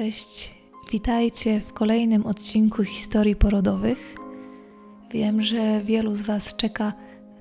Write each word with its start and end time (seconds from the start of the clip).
Cześć, 0.00 0.54
witajcie 0.90 1.60
w 1.60 1.72
kolejnym 1.72 2.26
odcinku 2.26 2.84
historii 2.84 3.36
porodowych. 3.36 4.14
Wiem, 5.10 5.42
że 5.42 5.80
wielu 5.84 6.16
z 6.16 6.22
Was 6.22 6.56
czeka 6.56 6.92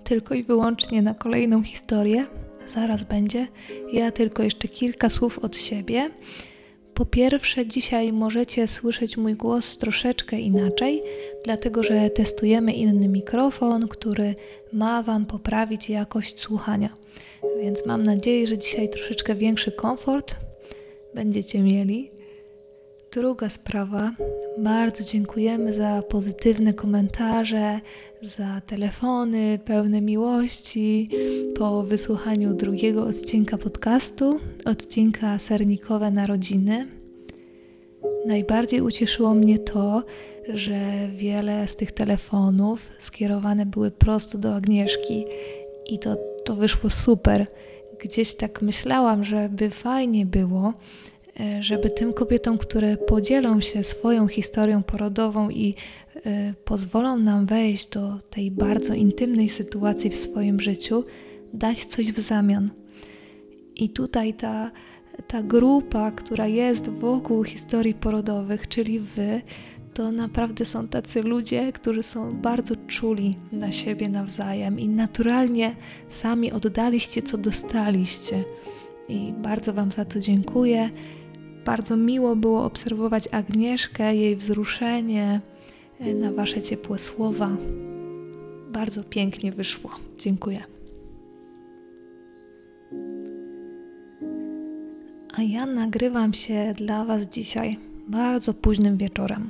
tylko 0.04 0.36
i 0.36 0.44
wyłącznie 0.44 1.02
na 1.02 1.14
kolejną 1.14 1.64
historię. 1.64 2.26
Zaraz 2.68 3.04
będzie. 3.04 3.48
Ja 3.94 4.12
tylko 4.12 4.44
jeszcze 4.44 4.68
kilka 4.68 5.10
słów 5.10 5.40
od 5.40 5.58
siebie. 5.58 6.10
Po 6.94 7.06
pierwsze, 7.06 7.68
dzisiaj 7.68 8.14
możecie 8.14 8.68
słyszeć 8.68 9.18
mój 9.18 9.36
głos 9.36 9.78
troszeczkę 9.78 10.40
inaczej, 10.40 11.04
dlatego 11.46 11.84
że 11.84 12.10
testujemy 12.10 12.74
inny 12.74 13.08
mikrofon, 13.08 13.88
który 13.88 14.36
ma 14.74 15.04
Wam 15.04 15.26
poprawić 15.26 15.90
jakość 15.90 16.40
słuchania. 16.40 16.90
Więc 17.62 17.86
mam 17.86 18.04
nadzieję, 18.04 18.48
że 18.48 18.58
dzisiaj 18.58 18.90
troszeczkę 18.90 19.36
większy 19.36 19.72
komfort 19.72 20.36
będziecie 21.16 21.60
mieli. 21.60 22.19
Druga 23.14 23.50
sprawa. 23.50 24.12
Bardzo 24.58 25.04
dziękujemy 25.04 25.74
za 25.74 26.02
pozytywne 26.02 26.74
komentarze, 26.74 27.80
za 28.22 28.62
telefony 28.62 29.60
pełne 29.66 30.02
miłości 30.02 31.10
po 31.58 31.84
wysłuchaniu 31.84 32.54
drugiego 32.54 33.04
odcinka 33.04 33.58
podcastu, 33.58 34.40
odcinka 34.66 35.40
Sernikowe 35.40 36.12
Narodziny. 36.12 36.88
Najbardziej 38.28 38.82
ucieszyło 38.82 39.34
mnie 39.34 39.60
to, 39.60 40.04
że 40.54 40.80
wiele 41.16 41.68
z 41.68 41.76
tych 41.76 41.92
telefonów 41.92 42.92
skierowane 43.00 43.66
były 43.66 43.92
prosto 43.92 44.38
do 44.38 44.56
Agnieszki 44.56 45.26
i 45.86 46.00
to, 46.00 46.16
to 46.46 46.56
wyszło 46.56 46.90
super. 46.90 47.46
Gdzieś 48.04 48.36
tak 48.36 48.62
myślałam, 48.62 49.24
że 49.24 49.50
by 49.50 49.70
fajnie 49.70 50.26
było, 50.26 50.74
żeby 51.60 51.92
tym 51.92 52.14
kobietom, 52.14 52.58
które 52.58 52.98
podzielą 52.98 53.62
się 53.62 53.84
swoją 53.84 54.28
historią 54.28 54.84
porodową 54.84 55.50
i 55.50 55.76
y, 56.16 56.54
pozwolą 56.66 57.18
nam 57.18 57.46
wejść 57.46 57.90
do 57.90 58.18
tej 58.30 58.52
bardzo 58.52 58.94
intymnej 58.94 59.50
sytuacji 59.50 60.10
w 60.10 60.18
swoim 60.18 60.60
życiu, 60.60 61.04
dać 61.54 61.86
coś 61.86 62.12
w 62.12 62.20
zamian. 62.20 62.70
I 63.76 63.90
tutaj 63.90 64.34
ta, 64.34 64.72
ta 65.28 65.44
grupa, 65.44 66.12
która 66.12 66.48
jest 66.48 66.90
wokół 66.90 67.44
historii 67.44 67.94
porodowych, 67.94 68.68
czyli 68.68 69.00
wy, 69.00 69.42
to 69.94 70.12
naprawdę 70.12 70.66
są 70.66 70.88
tacy 70.88 71.24
ludzie, 71.24 71.72
którzy 71.72 72.04
są 72.04 72.36
bardzo 72.36 72.76
czuli 72.88 73.36
na 73.52 73.72
siebie 73.72 74.10
nawzajem 74.10 74.80
i 74.80 74.90
naturalnie 74.90 75.76
sami 76.08 76.52
oddaliście, 76.52 77.22
co 77.22 77.38
dostaliście. 77.38 78.44
I 79.10 79.34
bardzo 79.38 79.74
Wam 79.74 79.92
za 79.92 80.06
to 80.06 80.20
dziękuję. 80.20 80.90
Bardzo 81.66 81.98
miło 81.98 82.36
było 82.36 82.64
obserwować 82.64 83.28
Agnieszkę, 83.32 84.16
jej 84.16 84.36
wzruszenie 84.36 85.42
e, 86.00 86.14
na 86.14 86.32
Wasze 86.32 86.62
ciepłe 86.62 87.00
słowa. 87.00 87.50
Bardzo 88.72 89.04
pięknie 89.04 89.52
wyszło. 89.52 89.92
Dziękuję. 90.18 90.64
A 95.34 95.42
ja 95.42 95.66
nagrywam 95.66 96.34
się 96.34 96.74
dla 96.78 97.06
Was 97.06 97.28
dzisiaj 97.28 97.78
bardzo 98.08 98.54
późnym 98.54 98.98
wieczorem, 98.98 99.48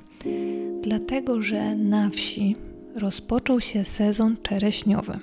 dlatego 0.82 1.42
że 1.42 1.76
na 1.76 2.10
wsi 2.10 2.56
rozpoczął 2.96 3.62
się 3.62 3.86
sezon 3.86 4.38
czereśniowy. 4.44 5.20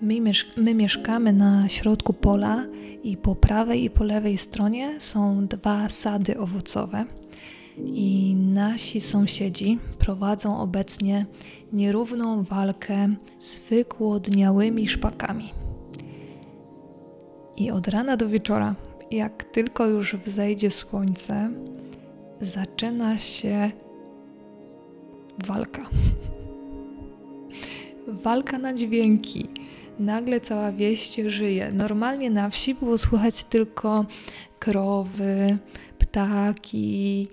My, 0.00 0.20
my, 0.56 0.74
mieszkamy 0.74 1.32
na 1.32 1.68
środku 1.68 2.12
pola 2.12 2.64
i 3.02 3.16
po 3.16 3.34
prawej 3.34 3.84
i 3.84 3.90
po 3.90 4.04
lewej 4.04 4.38
stronie 4.38 5.00
są 5.00 5.46
dwa 5.46 5.88
sady 5.88 6.38
owocowe. 6.38 7.04
I 7.84 8.36
nasi 8.36 9.00
sąsiedzi 9.00 9.78
prowadzą 9.98 10.60
obecnie 10.60 11.26
nierówną 11.72 12.42
walkę 12.42 13.08
z 13.38 13.58
wykłodniałymi 13.58 14.88
szpakami. 14.88 15.50
I 17.56 17.70
od 17.70 17.88
rana 17.88 18.16
do 18.16 18.28
wieczora, 18.28 18.74
jak 19.10 19.44
tylko 19.44 19.86
już 19.86 20.16
wzejdzie 20.16 20.70
słońce, 20.70 21.50
zaczyna 22.40 23.18
się 23.18 23.70
walka. 25.46 25.82
Walka 28.24 28.58
na 28.58 28.74
dźwięki 28.74 29.48
nagle 29.98 30.40
cała 30.40 30.72
wieś 30.72 31.16
żyje. 31.26 31.72
Normalnie 31.72 32.30
na 32.30 32.50
wsi 32.50 32.74
było 32.74 32.98
słychać 32.98 33.44
tylko 33.44 34.04
krowy, 34.58 35.58
ptaki, 35.98 37.28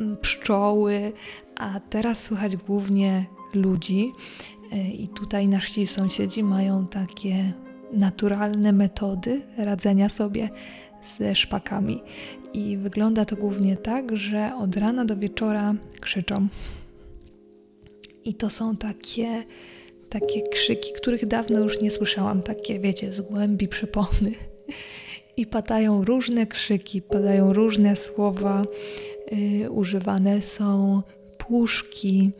mm, 0.00 0.16
pszczoły, 0.16 1.12
a 1.56 1.80
teraz 1.80 2.22
słychać 2.22 2.56
głównie 2.56 3.26
ludzi. 3.54 4.12
E, 4.72 4.90
I 4.90 5.08
tutaj 5.08 5.48
nasi 5.48 5.86
sąsiedzi 5.86 6.42
mają 6.42 6.86
takie 6.86 7.52
naturalne 7.92 8.72
metody 8.72 9.42
radzenia 9.56 10.08
sobie 10.08 10.48
ze 11.02 11.34
szpakami. 11.34 12.02
I 12.52 12.76
wygląda 12.76 13.24
to 13.24 13.36
głównie 13.36 13.76
tak, 13.76 14.16
że 14.16 14.52
od 14.56 14.76
rana 14.76 15.04
do 15.04 15.16
wieczora 15.16 15.74
krzyczą. 16.00 16.48
I 18.24 18.34
to 18.34 18.50
są 18.50 18.76
takie 18.76 19.44
takie 20.10 20.42
krzyki, 20.42 20.92
których 20.92 21.26
dawno 21.26 21.58
już 21.58 21.80
nie 21.80 21.90
słyszałam, 21.90 22.42
takie 22.42 22.80
wiecie, 22.80 23.12
z 23.12 23.20
głębi 23.20 23.68
przypony. 23.68 24.32
I 25.36 25.46
padają 25.46 26.04
różne 26.04 26.46
krzyki, 26.46 27.02
padają 27.02 27.52
różne 27.52 27.96
słowa, 27.96 28.64
yy, 29.32 29.70
używane 29.70 30.42
są 30.42 31.02
puszki, 31.38 32.30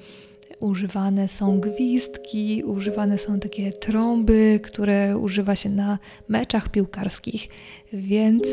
używane 0.61 1.29
są 1.29 1.61
gwizdki, 1.61 2.63
używane 2.65 3.19
są 3.19 3.41
takie 3.41 3.73
trąby, 3.73 4.61
które 4.63 5.19
używa 5.19 5.57
się 5.57 5.69
na 5.71 5.99
meczach 6.29 6.69
piłkarskich, 6.69 7.49
więc 7.93 8.49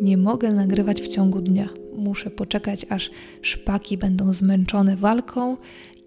nie 0.00 0.16
mogę 0.16 0.52
nagrywać 0.52 1.02
w 1.02 1.08
ciągu 1.08 1.40
dnia. 1.40 1.68
Muszę 1.96 2.30
poczekać, 2.30 2.86
aż 2.88 3.10
szpaki 3.42 3.98
będą 3.98 4.32
zmęczone 4.34 4.96
walką 4.96 5.56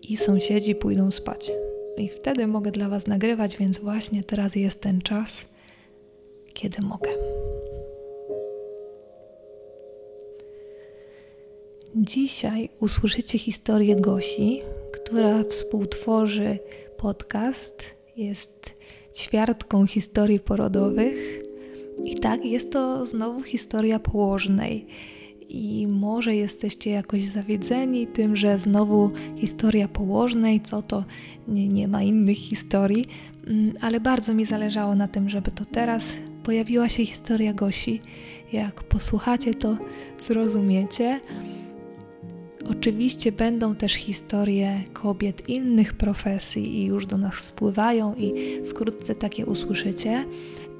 i 0.02 0.18
sąsiedzi 0.18 0.76
pójdą 0.76 1.12
spać 1.12 1.52
i 2.00 2.10
wtedy 2.10 2.48
mogę 2.48 2.72
dla 2.72 2.90
Was 2.90 3.08
nagrywać, 3.08 3.58
więc 3.58 3.78
właśnie 3.78 4.24
teraz 4.24 4.56
jest 4.56 4.82
ten 4.82 5.02
czas, 5.02 5.46
kiedy 6.54 6.88
mogę. 6.88 7.10
Dzisiaj 11.96 12.70
usłyszycie 12.80 13.40
historię 13.40 13.96
Gosi, 13.96 14.62
która 14.92 15.44
współtworzy 15.44 16.60
podcast. 16.98 17.84
Jest 18.16 18.74
ćwiartką 19.16 19.88
historii 19.88 20.40
porodowych. 20.40 21.44
I 22.06 22.16
tak, 22.16 22.46
jest 22.46 22.72
to 22.72 23.06
znowu 23.06 23.44
historia 23.44 24.00
położnej 24.00 24.88
i 25.50 25.88
może 25.88 26.36
jesteście 26.36 26.92
jakoś 26.92 27.24
zawiedzeni 27.26 28.08
tym, 28.08 28.36
że 28.36 28.60
znowu 28.60 29.12
historia 29.38 29.88
położnej, 29.88 30.62
co 30.62 30.82
to 30.82 31.04
nie, 31.48 31.68
nie 31.68 31.88
ma 31.88 32.04
innych 32.04 32.38
historii, 32.38 33.06
mm, 33.48 33.74
ale 33.82 34.00
bardzo 34.00 34.34
mi 34.34 34.46
zależało 34.46 34.96
na 34.96 35.08
tym, 35.08 35.30
żeby 35.30 35.52
to 35.52 35.66
teraz 35.66 36.12
pojawiła 36.44 36.90
się 36.90 37.06
historia 37.06 37.54
Gosi. 37.54 38.02
Jak 38.54 38.84
posłuchacie, 38.84 39.54
to 39.54 39.78
zrozumiecie. 40.24 41.20
Oczywiście 42.70 43.32
będą 43.32 43.76
też 43.76 43.94
historie 43.94 44.84
kobiet 44.94 45.50
innych 45.50 45.94
profesji 45.94 46.80
i 46.80 46.86
już 46.86 47.06
do 47.06 47.18
nas 47.18 47.34
spływają 47.36 48.16
i 48.16 48.34
wkrótce 48.66 49.16
takie 49.16 49.46
usłyszycie, 49.46 50.26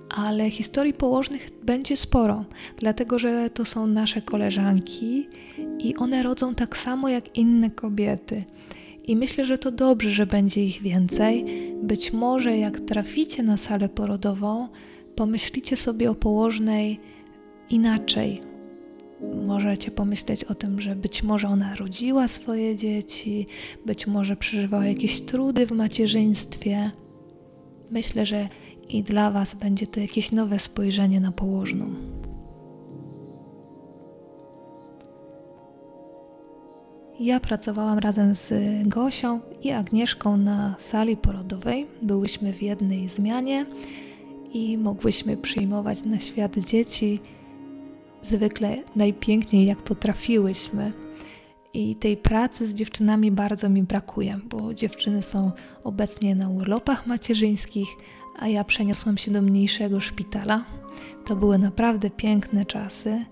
ale 0.10 0.50
historii 0.50 0.94
położnych 0.94 1.50
będzie 1.64 1.98
sporo, 1.98 2.46
dlatego 2.78 3.20
że 3.20 3.50
to 3.50 3.66
są 3.66 3.88
nasze 3.88 4.22
koleżanki 4.22 5.28
i 5.80 5.96
one 5.96 6.24
rodzą 6.24 6.56
tak 6.56 6.78
samo 6.78 7.10
jak 7.10 7.38
inne 7.38 7.72
kobiety. 7.72 8.44
I 9.04 9.16
myślę, 9.16 9.46
że 9.46 9.58
to 9.58 9.72
dobrze, 9.72 10.10
że 10.10 10.26
będzie 10.26 10.66
ich 10.66 10.82
więcej. 10.82 11.46
Być 11.84 12.14
może 12.14 12.58
jak 12.58 12.80
traficie 12.80 13.44
na 13.44 13.58
salę 13.58 13.90
porodową, 13.90 14.68
pomyślicie 15.16 15.78
sobie 15.78 16.12
o 16.12 16.16
położnej 16.16 17.00
inaczej. 17.70 18.42
Możecie 19.46 19.92
pomyśleć 19.92 20.44
o 20.44 20.56
tym, 20.56 20.82
że 20.82 20.96
być 20.96 21.24
może 21.24 21.48
ona 21.48 21.76
rodziła 21.76 22.28
swoje 22.28 22.76
dzieci, 22.76 23.46
być 23.86 24.08
może 24.08 24.36
przeżywała 24.36 24.86
jakieś 24.86 25.22
trudy 25.22 25.66
w 25.66 25.72
macierzyństwie. 25.72 26.92
Myślę, 27.92 28.26
że 28.26 28.50
i 28.90 29.04
dla 29.04 29.32
Was 29.32 29.54
będzie 29.54 29.88
to 29.88 30.00
jakieś 30.00 30.32
nowe 30.32 30.60
spojrzenie 30.60 31.20
na 31.20 31.32
położną. 31.32 31.86
Ja 37.20 37.40
pracowałam 37.40 38.00
razem 38.00 38.36
z 38.36 38.54
Gosią 38.88 39.40
i 39.64 39.72
Agnieszką 39.72 40.38
na 40.38 40.76
sali 40.80 41.18
porodowej. 41.18 41.88
Byłyśmy 42.02 42.54
w 42.54 42.62
jednej 42.62 43.10
zmianie 43.10 43.66
i 44.54 44.78
mogłyśmy 44.78 45.38
przyjmować 45.38 46.04
na 46.04 46.20
świat 46.20 46.58
dzieci 46.58 47.20
zwykle 48.22 48.78
najpiękniej, 48.96 49.66
jak 49.66 49.78
potrafiłyśmy. 49.78 50.94
I 51.74 51.96
tej 51.96 52.18
pracy 52.18 52.68
z 52.68 52.74
dziewczynami 52.74 53.32
bardzo 53.32 53.70
mi 53.70 53.84
brakuje, 53.84 54.34
bo 54.50 54.74
dziewczyny 54.74 55.22
są 55.22 55.52
obecnie 55.84 56.36
na 56.36 56.50
urlopach 56.50 57.08
macierzyńskich, 57.08 57.88
a 58.40 58.48
ja 58.48 58.64
przeniosłam 58.64 59.18
się 59.18 59.32
do 59.32 59.42
mniejszego 59.42 60.00
szpitala. 60.00 60.66
To 61.26 61.36
były 61.36 61.58
naprawdę 61.58 62.10
piękne 62.10 62.66
czasy. 62.66 63.26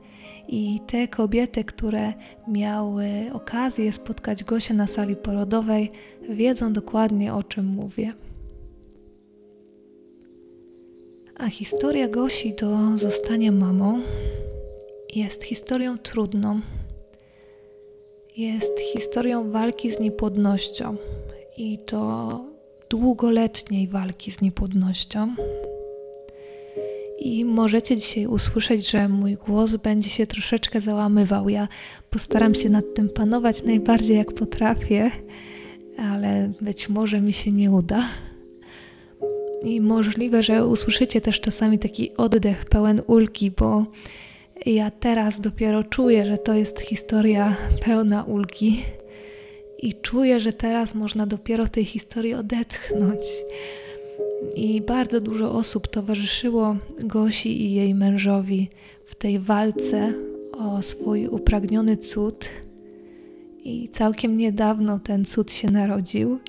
I 0.47 0.79
te 0.87 1.07
kobiety, 1.07 1.63
które 1.63 2.13
miały 2.47 3.09
okazję 3.33 3.91
spotkać 3.91 4.43
Gosię 4.43 4.73
na 4.73 4.87
sali 4.87 5.15
porodowej, 5.15 5.91
wiedzą 6.29 6.73
dokładnie 6.73 7.33
o 7.33 7.43
czym 7.43 7.65
mówię. 7.65 8.13
A 11.37 11.47
historia 11.47 12.07
Gosi 12.07 12.53
do 12.53 12.97
zostania 12.97 13.51
mamą 13.51 14.01
jest 15.15 15.43
historią 15.43 15.97
trudną. 15.97 16.59
Jest 18.37 18.79
historią 18.79 19.51
walki 19.51 19.91
z 19.91 19.99
niepłodnością 19.99 20.95
i 21.57 21.77
to 21.77 22.56
długoletniej 22.89 23.87
walki 23.87 24.31
z 24.31 24.41
niepłodnością. 24.41 25.35
I 27.19 27.45
możecie 27.45 27.97
dzisiaj 27.97 28.27
usłyszeć, 28.27 28.89
że 28.89 29.09
mój 29.09 29.35
głos 29.35 29.75
będzie 29.75 30.09
się 30.09 30.27
troszeczkę 30.27 30.81
załamywał. 30.81 31.49
Ja 31.49 31.67
postaram 32.09 32.55
się 32.55 32.69
nad 32.69 32.85
tym 32.95 33.09
panować 33.09 33.63
najbardziej 33.63 34.17
jak 34.17 34.33
potrafię, 34.33 35.11
ale 35.97 36.51
być 36.61 36.89
może 36.89 37.21
mi 37.21 37.33
się 37.33 37.51
nie 37.51 37.71
uda. 37.71 38.03
I 39.63 39.81
możliwe, 39.81 40.43
że 40.43 40.67
usłyszycie 40.67 41.21
też 41.21 41.41
czasami 41.41 41.79
taki 41.79 42.15
oddech 42.15 42.65
pełen 42.65 43.01
ulgi, 43.07 43.51
bo 43.51 43.85
ja 44.65 44.91
teraz 44.91 45.41
dopiero 45.41 45.83
czuję, 45.83 46.25
że 46.25 46.37
to 46.37 46.53
jest 46.53 46.79
historia 46.79 47.55
pełna 47.85 48.23
ulgi. 48.23 48.83
I 49.79 49.93
czuję, 49.93 50.39
że 50.39 50.53
teraz 50.53 50.95
można 50.95 51.27
dopiero 51.27 51.67
tej 51.67 51.85
historii 51.85 52.33
odetchnąć. 52.33 53.21
I 54.55 54.81
bardzo 54.81 55.21
dużo 55.21 55.51
osób 55.51 55.87
towarzyszyło 55.87 56.75
Gosi 56.99 57.61
i 57.61 57.73
jej 57.73 57.95
mężowi 57.95 58.69
w 59.05 59.15
tej 59.15 59.39
walce 59.39 60.13
o 60.57 60.81
swój 60.81 61.27
upragniony 61.27 61.97
cud. 61.97 62.49
I 63.63 63.89
całkiem 63.89 64.37
niedawno 64.37 64.99
ten 64.99 65.25
cud 65.25 65.51
się 65.51 65.71
narodził. 65.71 66.39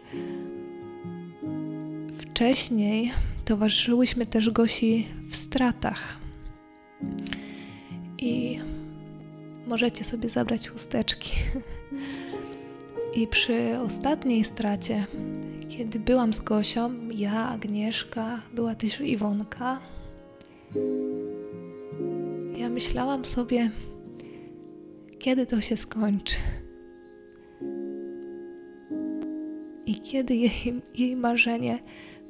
Wcześniej 2.19 3.13
towarzyszyłyśmy 3.45 4.27
też 4.27 4.51
Gosi 4.51 5.07
w 5.31 5.37
stratach. 5.37 6.19
I 8.19 8.59
możecie 9.67 10.05
sobie 10.05 10.29
zabrać 10.29 10.69
chusteczki. 10.69 11.33
I 13.19 13.27
przy 13.27 13.79
ostatniej 13.79 14.45
stracie, 14.45 15.07
kiedy 15.69 16.01
byłam 16.01 16.33
z 16.33 16.41
Gosią, 16.41 16.91
ja, 17.15 17.49
Agnieszka, 17.49 18.43
była 18.55 18.75
też 18.75 19.01
Iwonka, 19.01 19.81
ja 22.57 22.69
myślałam 22.69 23.25
sobie, 23.25 23.71
kiedy 25.19 25.47
to 25.47 25.61
się 25.61 25.77
skończy. 25.77 26.37
I 29.87 29.95
kiedy 29.95 30.35
jej, 30.35 30.83
jej 30.95 31.17
marzenie 31.17 31.79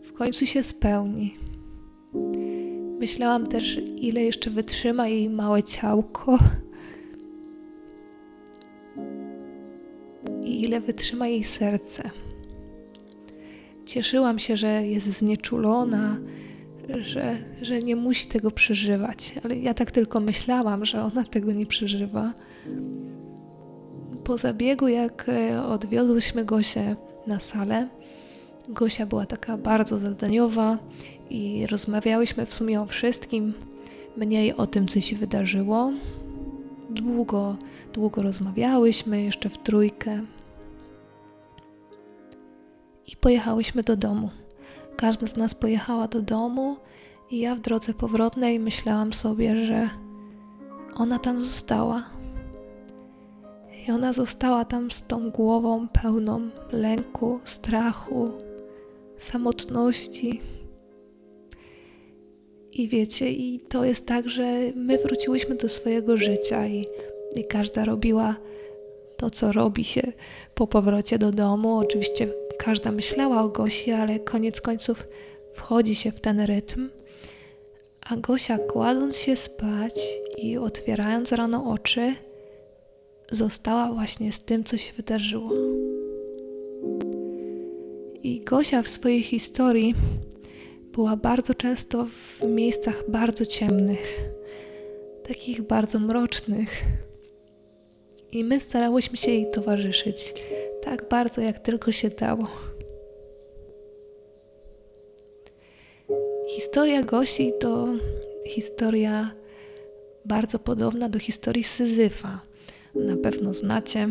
w 0.02 0.12
końcu 0.12 0.46
się 0.46 0.62
spełni. 0.62 1.37
Myślałam 3.00 3.46
też, 3.46 3.81
ile 3.96 4.23
jeszcze 4.23 4.50
wytrzyma 4.50 5.08
jej 5.08 5.31
małe 5.31 5.62
ciałko. 5.62 6.38
I 10.48 10.62
ile 10.62 10.80
wytrzyma 10.80 11.26
jej 11.26 11.44
serce. 11.44 12.10
Cieszyłam 13.86 14.38
się, 14.38 14.56
że 14.56 14.86
jest 14.86 15.06
znieczulona, 15.06 16.16
że, 16.98 17.36
że 17.62 17.78
nie 17.78 17.96
musi 17.96 18.26
tego 18.26 18.50
przeżywać, 18.50 19.34
ale 19.44 19.56
ja 19.56 19.74
tak 19.74 19.90
tylko 19.90 20.20
myślałam, 20.20 20.84
że 20.84 21.02
ona 21.02 21.24
tego 21.24 21.52
nie 21.52 21.66
przeżywa. 21.66 22.34
Po 24.24 24.38
zabiegu, 24.38 24.88
jak 24.88 25.26
e, 25.28 25.64
odwiozłyśmy 25.64 26.44
Gosię 26.44 26.96
na 27.26 27.40
salę, 27.40 27.88
Gosia 28.68 29.06
była 29.06 29.26
taka 29.26 29.56
bardzo 29.56 29.98
zadaniowa 29.98 30.78
i 31.30 31.66
rozmawiałyśmy 31.66 32.46
w 32.46 32.54
sumie 32.54 32.80
o 32.80 32.86
wszystkim, 32.86 33.54
mniej 34.16 34.54
o 34.54 34.66
tym, 34.66 34.88
co 34.88 35.00
się 35.00 35.16
wydarzyło. 35.16 35.92
Długo, 36.90 37.56
długo 37.92 38.22
rozmawiałyśmy, 38.22 39.22
jeszcze 39.22 39.48
w 39.48 39.58
trójkę. 39.58 40.20
I 43.12 43.16
pojechałyśmy 43.16 43.82
do 43.82 43.96
domu. 43.96 44.31
Każda 44.96 45.26
z 45.26 45.37
nas 45.37 45.55
pojechała 45.55 46.08
do 46.08 46.22
domu, 46.22 46.76
i 47.31 47.38
ja 47.38 47.55
w 47.55 47.60
drodze 47.60 47.94
powrotnej 47.94 48.60
myślałam 48.60 49.12
sobie, 49.12 49.66
że 49.66 49.88
ona 50.94 51.19
tam 51.19 51.44
została. 51.44 52.02
I 53.87 53.90
ona 53.90 54.12
została 54.12 54.64
tam 54.64 54.90
z 54.90 55.06
tą 55.06 55.31
głową 55.31 55.88
pełną 55.88 56.50
lęku, 56.72 57.40
strachu, 57.44 58.31
samotności. 59.19 60.40
I 62.72 62.88
wiecie, 62.88 63.32
i 63.32 63.61
to 63.61 63.84
jest 63.84 64.06
tak, 64.06 64.28
że 64.28 64.44
my 64.75 64.99
wróciłyśmy 64.99 65.54
do 65.54 65.69
swojego 65.69 66.16
życia 66.16 66.66
i, 66.66 66.84
i 67.37 67.44
każda 67.44 67.84
robiła 67.84 68.34
to, 69.16 69.31
co 69.31 69.52
robi 69.52 69.84
się 69.84 70.02
po 70.54 70.66
powrocie 70.66 71.19
do 71.19 71.32
domu. 71.32 71.78
Oczywiście 71.78 72.28
każda 72.58 72.93
myślała 72.93 73.43
o 73.43 73.49
Gosi, 73.49 73.93
ale 73.93 74.20
koniec 74.20 74.60
końców 74.60 75.06
wchodzi 75.52 75.94
się 75.94 76.12
w 76.12 76.20
ten 76.20 76.40
rytm. 76.40 76.90
A 78.00 78.16
Gosia, 78.16 78.59
kładąc 78.59 79.16
się 79.16 79.37
spać 79.37 80.00
i 80.38 80.59
otwierając 80.59 81.32
rano 81.32 81.71
oczy, 81.71 82.14
została 83.30 83.92
właśnie 83.92 84.32
z 84.32 84.44
tym, 84.44 84.64
co 84.64 84.76
się 84.76 84.92
wydarzyło. 84.92 85.50
I 88.23 88.40
Gosia 88.40 88.82
w 88.82 88.88
swojej 88.88 89.23
historii 89.23 89.94
była 90.92 91.16
bardzo 91.16 91.54
często 91.54 92.04
w 92.04 92.42
miejscach 92.47 93.11
bardzo 93.11 93.47
ciemnych, 93.47 94.21
takich 95.28 95.62
bardzo 95.62 95.99
mrocznych. 95.99 96.82
I 98.32 98.44
my 98.44 98.61
starałyśmy 98.61 99.16
się 99.16 99.30
jej 99.30 99.50
towarzyszyć 99.50 100.35
tak 100.88 101.09
bardzo, 101.09 101.40
jak 101.40 101.59
tylko 101.59 101.92
się 101.92 102.11
dało. 102.11 102.49
Historia 106.49 107.02
Gosi 107.02 107.52
to 107.61 107.88
historia 108.47 109.30
bardzo 110.25 110.59
podobna 110.59 111.09
do 111.09 111.18
historii 111.18 111.64
Syzyfa. 111.64 112.40
Na 112.95 113.16
pewno 113.16 113.54
znacie. 113.54 114.09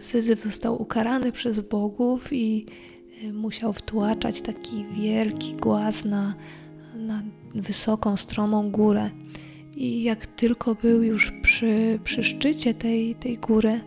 Syzyf 0.00 0.40
został 0.40 0.82
ukarany 0.82 1.32
przez 1.32 1.60
bogów 1.60 2.32
i 2.32 2.66
y, 3.24 3.32
musiał 3.32 3.72
wtłaczać 3.72 4.40
taki 4.40 4.84
wielki 4.92 5.54
głaz 5.54 6.04
na, 6.04 6.34
na 6.96 7.22
wysoką, 7.54 8.16
stromą 8.16 8.70
górę. 8.70 9.10
I 9.76 10.02
jak 10.02 10.26
tylko 10.26 10.74
był 10.74 11.02
już 11.02 11.32
przy, 11.42 11.98
przy 12.04 12.24
szczycie 12.24 12.74
tej, 12.74 13.14
tej 13.14 13.38
góry, 13.38 13.80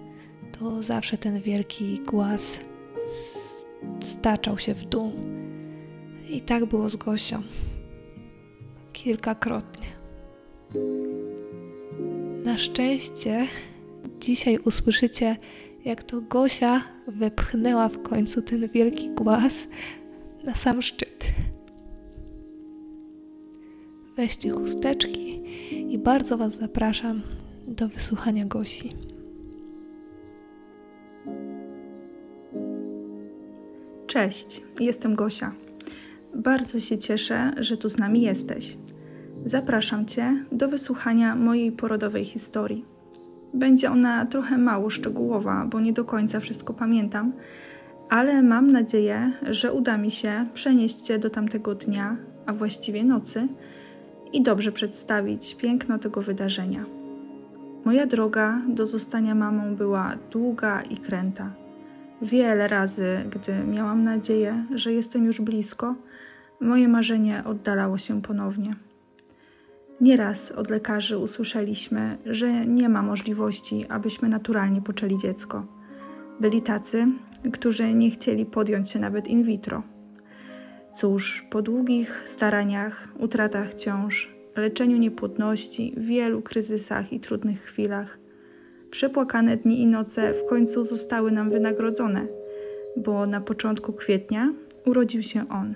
to 0.59 0.81
zawsze 0.81 1.17
ten 1.17 1.41
wielki 1.41 1.99
głaz 1.99 2.59
staczał 3.99 4.57
się 4.57 4.73
w 4.73 4.83
dół. 4.83 5.11
I 6.29 6.41
tak 6.41 6.65
było 6.65 6.89
z 6.89 6.95
Gosią. 6.95 7.41
Kilkakrotnie. 8.93 9.87
Na 12.43 12.57
szczęście 12.57 13.47
dzisiaj 14.19 14.57
usłyszycie 14.57 15.37
jak 15.85 16.03
to 16.03 16.21
Gosia 16.21 16.83
wepchnęła 17.07 17.89
w 17.89 18.01
końcu 18.01 18.41
ten 18.41 18.67
wielki 18.67 19.09
głaz 19.09 19.67
na 20.43 20.55
sam 20.55 20.81
szczyt. 20.81 21.25
Weźcie 24.17 24.51
chusteczki 24.51 25.41
i 25.93 25.97
bardzo 25.97 26.37
Was 26.37 26.59
zapraszam 26.59 27.21
do 27.67 27.87
wysłuchania 27.87 28.45
Gosi. 28.45 28.89
Cześć, 34.09 34.61
jestem 34.79 35.15
Gosia. 35.15 35.51
Bardzo 36.35 36.79
się 36.79 36.97
cieszę, 36.97 37.51
że 37.57 37.77
tu 37.77 37.89
z 37.89 37.97
nami 37.97 38.21
jesteś. 38.21 38.77
Zapraszam 39.45 40.05
Cię 40.05 40.45
do 40.51 40.67
wysłuchania 40.67 41.35
mojej 41.35 41.71
porodowej 41.71 42.25
historii. 42.25 42.85
Będzie 43.53 43.91
ona 43.91 44.25
trochę 44.25 44.57
mało 44.57 44.89
szczegółowa, 44.89 45.65
bo 45.71 45.79
nie 45.79 45.93
do 45.93 46.05
końca 46.05 46.39
wszystko 46.39 46.73
pamiętam, 46.73 47.33
ale 48.09 48.41
mam 48.41 48.71
nadzieję, 48.71 49.33
że 49.49 49.73
uda 49.73 49.97
mi 49.97 50.11
się 50.11 50.45
przenieść 50.53 50.95
Cię 50.95 51.19
do 51.19 51.29
tamtego 51.29 51.75
dnia, 51.75 52.17
a 52.45 52.53
właściwie 52.53 53.03
nocy, 53.03 53.47
i 54.33 54.41
dobrze 54.41 54.71
przedstawić 54.71 55.55
piękno 55.55 55.99
tego 55.99 56.21
wydarzenia. 56.21 56.85
Moja 57.85 58.05
droga 58.05 58.61
do 58.67 58.87
zostania 58.87 59.35
mamą 59.35 59.75
była 59.75 60.15
długa 60.31 60.81
i 60.81 60.97
kręta. 60.97 61.68
Wiele 62.21 62.67
razy, 62.67 63.17
gdy 63.31 63.63
miałam 63.63 64.03
nadzieję, 64.03 64.65
że 64.75 64.93
jestem 64.93 65.25
już 65.25 65.41
blisko, 65.41 65.95
moje 66.61 66.87
marzenie 66.87 67.43
oddalało 67.45 67.97
się 67.97 68.21
ponownie. 68.21 68.75
Nieraz 70.01 70.51
od 70.51 70.69
lekarzy 70.69 71.17
usłyszeliśmy, 71.17 72.17
że 72.25 72.65
nie 72.65 72.89
ma 72.89 73.01
możliwości, 73.01 73.85
abyśmy 73.89 74.29
naturalnie 74.29 74.81
poczęli 74.81 75.17
dziecko. 75.17 75.65
Byli 76.39 76.61
tacy, 76.61 77.07
którzy 77.53 77.93
nie 77.93 78.11
chcieli 78.11 78.45
podjąć 78.45 78.89
się 78.89 78.99
nawet 78.99 79.27
in 79.27 79.43
vitro. 79.43 79.83
Cóż, 80.91 81.45
po 81.49 81.61
długich 81.61 82.23
staraniach, 82.25 83.07
utratach 83.19 83.73
ciąż, 83.73 84.35
leczeniu 84.55 84.97
niepłodności, 84.97 85.93
wielu 85.97 86.41
kryzysach 86.41 87.13
i 87.13 87.19
trudnych 87.19 87.61
chwilach, 87.61 88.19
przepłakane 88.91 89.57
dni 89.57 89.81
i 89.81 89.87
noce 89.87 90.33
w 90.33 90.45
końcu 90.45 90.83
zostały 90.83 91.31
nam 91.31 91.49
wynagrodzone, 91.49 92.27
bo 92.97 93.25
na 93.25 93.41
początku 93.41 93.93
kwietnia 93.93 94.53
urodził 94.85 95.23
się 95.23 95.49
on, 95.49 95.75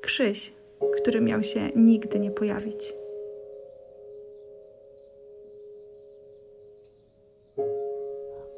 Krzyś, 0.00 0.52
który 0.96 1.20
miał 1.20 1.42
się 1.42 1.70
nigdy 1.76 2.18
nie 2.18 2.30
pojawić. 2.30 2.94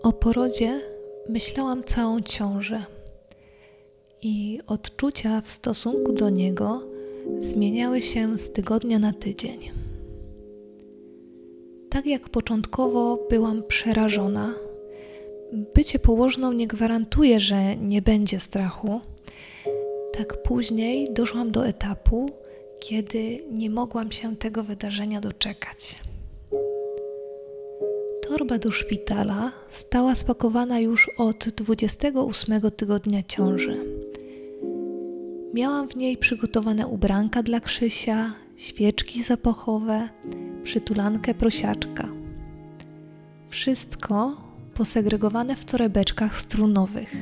O 0.03 0.13
porodzie 0.13 0.81
myślałam 1.29 1.85
całą 1.85 2.21
ciążę 2.21 2.85
i 4.23 4.61
odczucia 4.67 5.41
w 5.41 5.51
stosunku 5.51 6.13
do 6.13 6.31
niego 6.31 6.83
zmieniały 7.41 8.03
się 8.03 8.39
z 8.39 8.53
tygodnia 8.53 8.99
na 8.99 9.13
tydzień. 9.13 9.82
Tak 11.93 12.07
jak 12.07 12.29
początkowo 12.29 13.27
byłam 13.31 13.63
przerażona, 13.63 14.55
bycie 15.75 15.99
położną 15.99 16.53
nie 16.53 16.67
gwarantuje, 16.67 17.41
że 17.41 17.77
nie 17.77 18.03
będzie 18.03 18.41
strachu. 18.41 19.01
Tak 20.13 20.43
później 20.43 21.09
doszłam 21.11 21.51
do 21.51 21.67
etapu, 21.67 22.31
kiedy 22.81 23.45
nie 23.51 23.71
mogłam 23.71 24.13
się 24.13 24.37
tego 24.37 24.63
wydarzenia 24.63 25.21
doczekać. 25.21 26.01
Torba 28.29 28.59
do 28.59 28.71
szpitala 28.71 29.53
stała 29.71 30.15
spakowana 30.15 30.81
już 30.81 31.11
od 31.19 31.49
28 31.49 32.71
tygodnia 32.71 33.23
ciąży. 33.23 33.85
Miałam 35.55 35.89
w 35.89 35.97
niej 35.97 36.17
przygotowane 36.17 36.87
ubranka 36.87 37.43
dla 37.43 37.61
Krzysia, 37.61 38.33
świeczki 38.63 39.23
zapachowe, 39.23 40.09
przytulankę 40.65 41.35
prosiaczka. 41.35 42.09
Wszystko 43.49 44.37
posegregowane 44.75 45.57
w 45.57 45.65
torebeczkach 45.65 46.41
strunowych, 46.41 47.15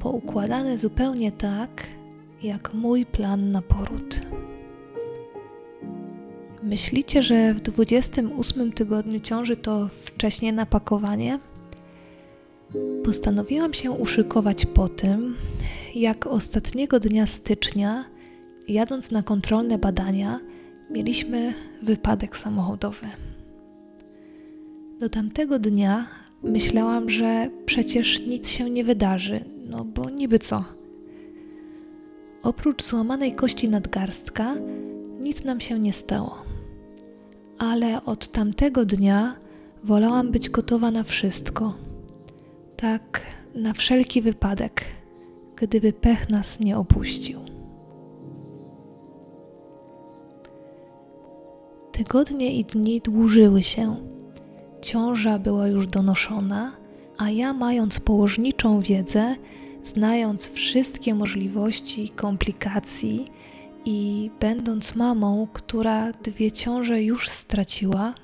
poukładane 0.00 0.78
zupełnie 0.78 1.32
tak, 1.32 1.86
jak 2.42 2.74
mój 2.74 3.06
plan 3.06 3.50
na 3.50 3.62
poród. 3.62 4.20
Myślicie, 6.62 7.22
że 7.22 7.54
w 7.54 7.60
28 7.60 8.72
tygodniu 8.72 9.20
ciąży 9.20 9.56
to 9.56 9.88
wcześnie 9.88 10.52
napakowanie? 10.52 11.38
Postanowiłam 13.04 13.74
się 13.74 13.90
uszykować 13.90 14.66
po 14.66 14.88
tym, 14.88 15.36
jak 15.94 16.26
ostatniego 16.26 17.00
dnia 17.00 17.26
stycznia, 17.26 18.04
jadąc 18.72 19.10
na 19.10 19.22
kontrolne 19.22 19.78
badania, 19.78 20.40
mieliśmy 20.90 21.54
wypadek 21.82 22.36
samochodowy. 22.36 23.06
Do 25.00 25.08
tamtego 25.08 25.58
dnia 25.58 26.06
myślałam, 26.42 27.10
że 27.10 27.50
przecież 27.66 28.20
nic 28.26 28.50
się 28.50 28.70
nie 28.70 28.84
wydarzy, 28.84 29.44
no 29.66 29.84
bo 29.84 30.10
niby 30.10 30.38
co. 30.38 30.64
Oprócz 32.42 32.82
złamanej 32.82 33.32
kości 33.32 33.68
nadgarstka, 33.68 34.54
nic 35.20 35.44
nam 35.44 35.60
się 35.60 35.78
nie 35.78 35.92
stało. 35.92 36.44
Ale 37.58 38.04
od 38.04 38.28
tamtego 38.28 38.84
dnia 38.84 39.36
wolałam 39.84 40.30
być 40.30 40.50
gotowa 40.50 40.90
na 40.90 41.02
wszystko. 41.02 41.74
Tak, 42.76 43.20
na 43.54 43.72
wszelki 43.72 44.22
wypadek, 44.22 44.84
gdyby 45.56 45.92
pech 45.92 46.28
nas 46.28 46.60
nie 46.60 46.78
opuścił. 46.78 47.49
Tygodnie 52.00 52.52
i 52.58 52.64
dni 52.64 53.00
dłużyły 53.00 53.62
się. 53.62 53.96
Ciąża 54.82 55.38
była 55.38 55.68
już 55.68 55.86
donoszona, 55.86 56.72
a 57.18 57.30
ja, 57.30 57.52
mając 57.52 58.00
położniczą 58.00 58.80
wiedzę, 58.80 59.36
znając 59.84 60.48
wszystkie 60.48 61.14
możliwości 61.14 62.08
komplikacji 62.08 63.30
i 63.84 64.30
będąc 64.40 64.96
mamą, 64.96 65.48
która 65.52 66.12
dwie 66.12 66.52
ciąże 66.52 67.02
już 67.02 67.28
straciła, 67.28 68.14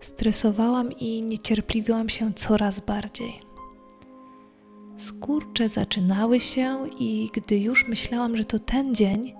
stresowałam 0.00 0.90
i 0.92 1.22
niecierpliwiłam 1.22 2.08
się 2.08 2.32
coraz 2.34 2.80
bardziej. 2.80 3.32
Skurcze 4.96 5.68
zaczynały 5.68 6.40
się, 6.40 6.78
i 6.98 7.28
gdy 7.32 7.58
już 7.58 7.88
myślałam, 7.88 8.36
że 8.36 8.44
to 8.44 8.58
ten 8.58 8.94
dzień, 8.94 9.34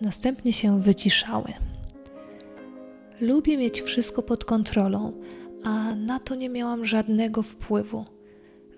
następnie 0.00 0.52
się 0.52 0.80
wyciszały. 0.80 1.69
Lubię 3.20 3.56
mieć 3.56 3.80
wszystko 3.80 4.22
pod 4.22 4.44
kontrolą, 4.44 5.12
a 5.64 5.94
na 5.94 6.18
to 6.18 6.34
nie 6.34 6.48
miałam 6.48 6.84
żadnego 6.84 7.42
wpływu. 7.42 8.04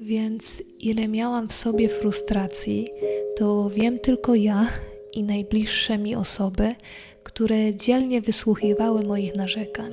Więc 0.01 0.63
ile 0.81 1.09
miałam 1.09 1.49
w 1.49 1.53
sobie 1.53 1.89
frustracji, 1.89 2.89
to 3.37 3.71
wiem 3.71 3.99
tylko 3.99 4.35
ja 4.35 4.67
i 5.13 5.23
najbliższe 5.25 5.99
mi 5.99 6.15
osoby, 6.15 6.75
które 7.23 7.75
dzielnie 7.75 8.21
wysłuchiwały 8.21 9.05
moich 9.05 9.35
narzekań. 9.35 9.93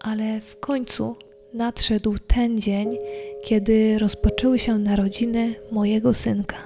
Ale 0.00 0.40
w 0.40 0.60
końcu 0.60 1.16
nadszedł 1.52 2.16
ten 2.26 2.60
dzień, 2.60 2.96
kiedy 3.44 3.98
rozpoczęły 3.98 4.58
się 4.58 4.78
narodziny 4.78 5.54
mojego 5.72 6.14
synka. 6.14 6.58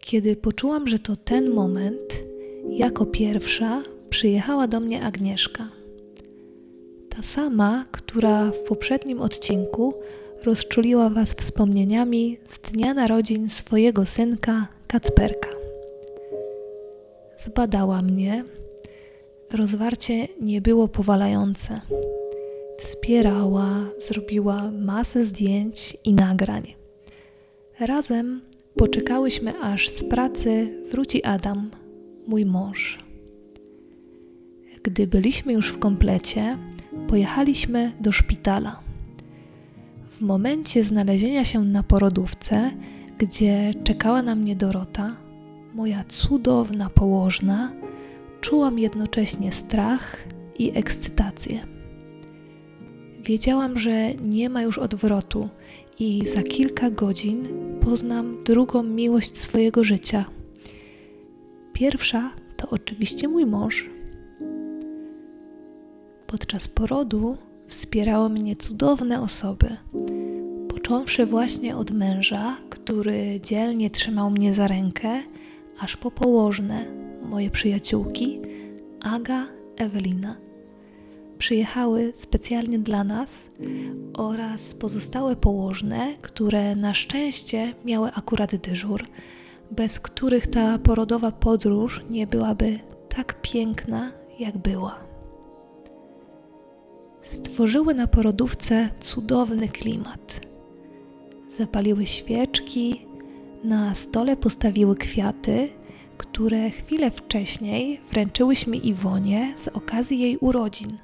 Kiedy 0.00 0.36
poczułam, 0.36 0.88
że 0.88 0.98
to 0.98 1.16
ten 1.16 1.50
moment, 1.50 2.31
jako 2.70 3.06
pierwsza 3.06 3.82
przyjechała 4.10 4.66
do 4.66 4.80
mnie 4.80 5.02
Agnieszka. 5.02 5.68
Ta 7.08 7.22
sama, 7.22 7.84
która 7.92 8.50
w 8.50 8.62
poprzednim 8.62 9.20
odcinku 9.20 9.94
rozczuliła 10.44 11.10
Was 11.10 11.34
wspomnieniami 11.34 12.38
z 12.48 12.70
dnia 12.70 12.94
narodzin 12.94 13.48
swojego 13.48 14.06
synka 14.06 14.66
Kacperka. 14.86 15.48
Zbadała 17.36 18.02
mnie. 18.02 18.44
Rozwarcie 19.52 20.28
nie 20.40 20.60
było 20.60 20.88
powalające. 20.88 21.80
Wspierała, 22.78 23.70
zrobiła 23.98 24.70
masę 24.70 25.24
zdjęć 25.24 25.96
i 26.04 26.14
nagrań. 26.14 26.74
Razem 27.80 28.40
poczekałyśmy, 28.76 29.60
aż 29.60 29.88
z 29.88 30.04
pracy 30.04 30.74
wróci 30.90 31.24
Adam, 31.24 31.70
mój 32.26 32.46
mąż. 32.46 32.98
Gdy 34.82 35.06
byliśmy 35.06 35.52
już 35.52 35.72
w 35.72 35.78
komplecie, 35.78 36.58
pojechaliśmy 37.08 37.92
do 38.00 38.12
szpitala. 38.12 38.80
W 40.10 40.20
momencie 40.20 40.84
znalezienia 40.84 41.44
się 41.44 41.64
na 41.64 41.82
porodówce, 41.82 42.70
gdzie 43.18 43.74
czekała 43.84 44.22
na 44.22 44.34
mnie 44.34 44.56
Dorota, 44.56 45.16
moja 45.74 46.04
cudowna 46.04 46.90
położna, 46.90 47.72
czułam 48.40 48.78
jednocześnie 48.78 49.52
strach 49.52 50.16
i 50.58 50.78
ekscytację. 50.78 51.66
Wiedziałam, 53.24 53.78
że 53.78 54.14
nie 54.14 54.50
ma 54.50 54.62
już 54.62 54.78
odwrotu 54.78 55.48
i 55.98 56.22
za 56.34 56.42
kilka 56.42 56.90
godzin 56.90 57.48
poznam 57.80 58.44
drugą 58.44 58.82
miłość 58.82 59.38
swojego 59.38 59.84
życia. 59.84 60.24
Pierwsza 61.82 62.30
to 62.56 62.68
oczywiście 62.70 63.28
mój 63.28 63.46
mąż. 63.46 63.90
Podczas 66.26 66.68
porodu 66.68 67.36
wspierały 67.68 68.28
mnie 68.28 68.56
cudowne 68.56 69.22
osoby. 69.22 69.76
Począwszy 70.68 71.26
właśnie 71.26 71.76
od 71.76 71.90
męża, 71.90 72.56
który 72.70 73.40
dzielnie 73.40 73.90
trzymał 73.90 74.30
mnie 74.30 74.54
za 74.54 74.68
rękę, 74.68 75.22
aż 75.80 75.96
po 75.96 76.10
położne, 76.10 76.86
moje 77.22 77.50
przyjaciółki, 77.50 78.40
Aga, 79.00 79.46
Ewelina. 79.76 80.36
Przyjechały 81.38 82.12
specjalnie 82.16 82.78
dla 82.78 83.04
nas 83.04 83.44
oraz 84.14 84.74
pozostałe 84.74 85.36
położne, 85.36 86.14
które 86.20 86.76
na 86.76 86.94
szczęście 86.94 87.74
miały 87.84 88.12
akurat 88.12 88.56
dyżur, 88.56 89.04
bez 89.72 90.00
których 90.00 90.46
ta 90.46 90.78
porodowa 90.78 91.30
podróż 91.30 92.04
nie 92.10 92.26
byłaby 92.26 92.78
tak 93.08 93.42
piękna, 93.42 94.12
jak 94.38 94.58
była. 94.58 94.98
Stworzyły 97.22 97.94
na 97.94 98.06
porodówce 98.06 98.88
cudowny 99.00 99.68
klimat. 99.68 100.40
Zapaliły 101.50 102.06
świeczki, 102.06 103.06
na 103.64 103.94
stole 103.94 104.36
postawiły 104.36 104.96
kwiaty, 104.96 105.68
które 106.18 106.70
chwilę 106.70 107.10
wcześniej 107.10 108.00
wręczyłyśmy 108.10 108.76
Iwonie 108.76 109.52
z 109.56 109.68
okazji 109.68 110.20
jej 110.20 110.36
urodzin. 110.36 110.98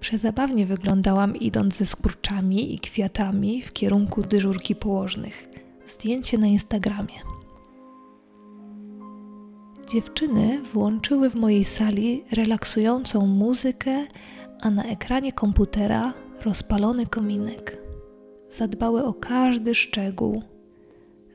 Przezabawnie 0.00 0.66
wyglądałam 0.66 1.36
idąc 1.36 1.76
ze 1.76 1.86
skurczami 1.86 2.74
i 2.74 2.78
kwiatami 2.78 3.62
w 3.62 3.72
kierunku 3.72 4.22
dyżurki 4.22 4.74
położnych. 4.74 5.48
Zdjęcie 5.88 6.38
na 6.38 6.46
Instagramie. 6.46 7.37
Dziewczyny 9.90 10.62
włączyły 10.72 11.30
w 11.30 11.34
mojej 11.34 11.64
sali 11.64 12.24
relaksującą 12.32 13.26
muzykę, 13.26 14.06
a 14.60 14.70
na 14.70 14.84
ekranie 14.84 15.32
komputera 15.32 16.14
rozpalony 16.44 17.06
kominek. 17.06 17.82
Zadbały 18.50 19.04
o 19.04 19.14
każdy 19.14 19.74
szczegół. 19.74 20.42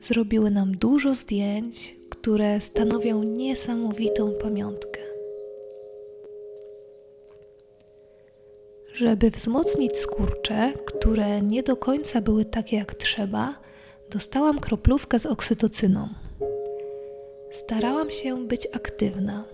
Zrobiły 0.00 0.50
nam 0.50 0.76
dużo 0.76 1.14
zdjęć, 1.14 1.96
które 2.10 2.60
stanowią 2.60 3.22
niesamowitą 3.22 4.32
pamiątkę. 4.42 5.00
Żeby 8.94 9.30
wzmocnić 9.30 9.96
skurcze, 9.96 10.72
które 10.86 11.42
nie 11.42 11.62
do 11.62 11.76
końca 11.76 12.20
były 12.20 12.44
takie 12.44 12.76
jak 12.76 12.94
trzeba, 12.94 13.54
dostałam 14.10 14.58
kroplówkę 14.58 15.18
z 15.18 15.26
oksytocyną. 15.26 16.23
Starałam 17.54 18.10
się 18.10 18.46
być 18.46 18.68
aktywna. 18.72 19.44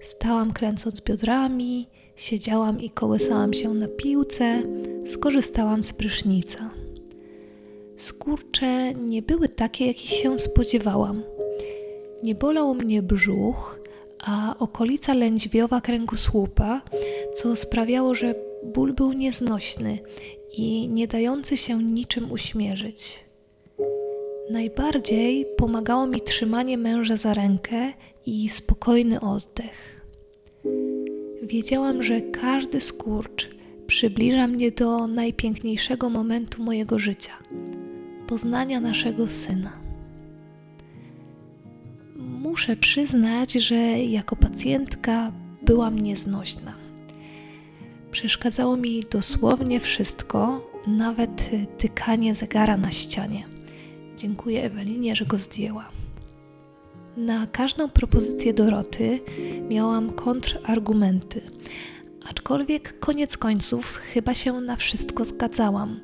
Stałam 0.00 0.52
kręcąc 0.52 1.00
biodrami, 1.00 1.88
siedziałam 2.16 2.80
i 2.80 2.90
kołysałam 2.90 3.54
się 3.54 3.74
na 3.74 3.88
piłce, 3.88 4.62
skorzystałam 5.06 5.82
z 5.82 5.92
prysznica. 5.92 6.70
Skurcze 7.96 8.94
nie 8.94 9.22
były 9.22 9.48
takie, 9.48 9.86
jakich 9.86 10.10
się 10.10 10.38
spodziewałam. 10.38 11.22
Nie 12.22 12.34
bolał 12.34 12.74
mnie 12.74 13.02
brzuch, 13.02 13.80
a 14.18 14.54
okolica 14.58 15.14
lędźwiowa 15.14 15.80
kręgosłupa, 15.80 16.82
co 17.34 17.56
sprawiało, 17.56 18.14
że 18.14 18.34
ból 18.64 18.92
był 18.92 19.12
nieznośny 19.12 19.98
i 20.52 20.88
nie 20.88 21.08
dający 21.08 21.56
się 21.56 21.82
niczym 21.82 22.32
uśmierzyć. 22.32 23.29
Najbardziej 24.50 25.46
pomagało 25.56 26.06
mi 26.06 26.20
trzymanie 26.20 26.78
męża 26.78 27.16
za 27.16 27.34
rękę 27.34 27.92
i 28.26 28.48
spokojny 28.48 29.20
oddech. 29.20 30.06
Wiedziałam, 31.42 32.02
że 32.02 32.20
każdy 32.20 32.80
skurcz 32.80 33.50
przybliża 33.86 34.46
mnie 34.46 34.70
do 34.70 35.06
najpiękniejszego 35.06 36.10
momentu 36.10 36.62
mojego 36.62 36.98
życia 36.98 37.32
poznania 38.26 38.80
naszego 38.80 39.28
syna. 39.28 39.72
Muszę 42.16 42.76
przyznać, 42.76 43.52
że 43.52 43.76
jako 43.98 44.36
pacjentka 44.36 45.32
byłam 45.62 45.98
nieznośna. 45.98 46.74
Przeszkadzało 48.10 48.76
mi 48.76 49.02
dosłownie 49.10 49.80
wszystko, 49.80 50.70
nawet 50.86 51.50
tykanie 51.78 52.34
zegara 52.34 52.76
na 52.76 52.90
ścianie. 52.90 53.59
Dziękuję 54.16 54.64
Ewelinie, 54.64 55.16
że 55.16 55.26
go 55.26 55.38
zdjęła. 55.38 55.88
Na 57.16 57.46
każdą 57.46 57.88
propozycję 57.88 58.54
Doroty 58.54 59.20
miałam 59.68 60.10
kontrargumenty, 60.12 61.40
aczkolwiek 62.28 62.98
koniec 63.00 63.36
końców 63.36 63.96
chyba 63.96 64.34
się 64.34 64.52
na 64.52 64.76
wszystko 64.76 65.24
zgadzałam. 65.24 66.00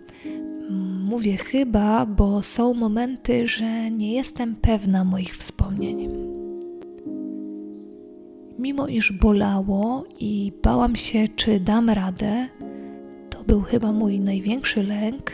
Mówię 1.05 1.37
chyba, 1.37 2.07
bo 2.07 2.43
są 2.43 2.75
momenty, 2.75 3.47
że 3.47 3.91
nie 3.91 4.13
jestem 4.13 4.57
pewna 4.57 5.05
moich 5.05 5.37
wspomnień. 5.37 6.09
Mimo 8.59 8.87
iż 8.87 9.13
bolało 9.13 10.05
i 10.21 10.53
bałam 10.63 10.97
się, 10.97 11.29
czy 11.37 11.61
dam 11.61 11.91
radę, 11.91 12.49
to 13.31 13.45
był 13.45 13.63
chyba 13.63 13.93
mój 13.93 14.21
największy 14.21 14.83
lęk, 14.83 15.33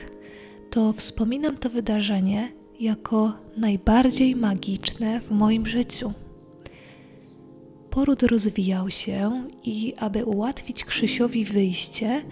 to 0.71 0.93
wspominam 0.93 1.57
to 1.57 1.71
wydarzenie 1.71 2.62
jako 2.83 3.33
najbardziej 3.57 4.37
magiczne 4.37 5.21
w 5.21 5.31
moim 5.31 5.67
życiu. 5.67 6.13
Poród 7.91 8.23
rozwijał 8.23 8.91
się 8.91 9.49
i 9.65 9.95
aby 9.97 10.25
ułatwić 10.25 10.85
Krzysiowi 10.85 11.45
wyjście, 11.45 12.25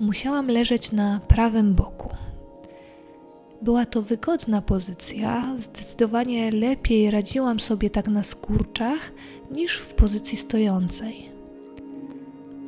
musiałam 0.00 0.48
leżeć 0.48 0.92
na 0.92 1.20
prawym 1.28 1.74
boku. 1.74 2.08
Była 3.62 3.86
to 3.86 4.02
wygodna 4.02 4.62
pozycja, 4.62 5.54
zdecydowanie 5.58 6.50
lepiej 6.50 7.10
radziłam 7.10 7.60
sobie 7.60 7.90
tak 7.90 8.08
na 8.08 8.22
skurczach 8.22 9.12
niż 9.50 9.76
w 9.78 9.94
pozycji 9.94 10.38
stojącej. 10.38 11.28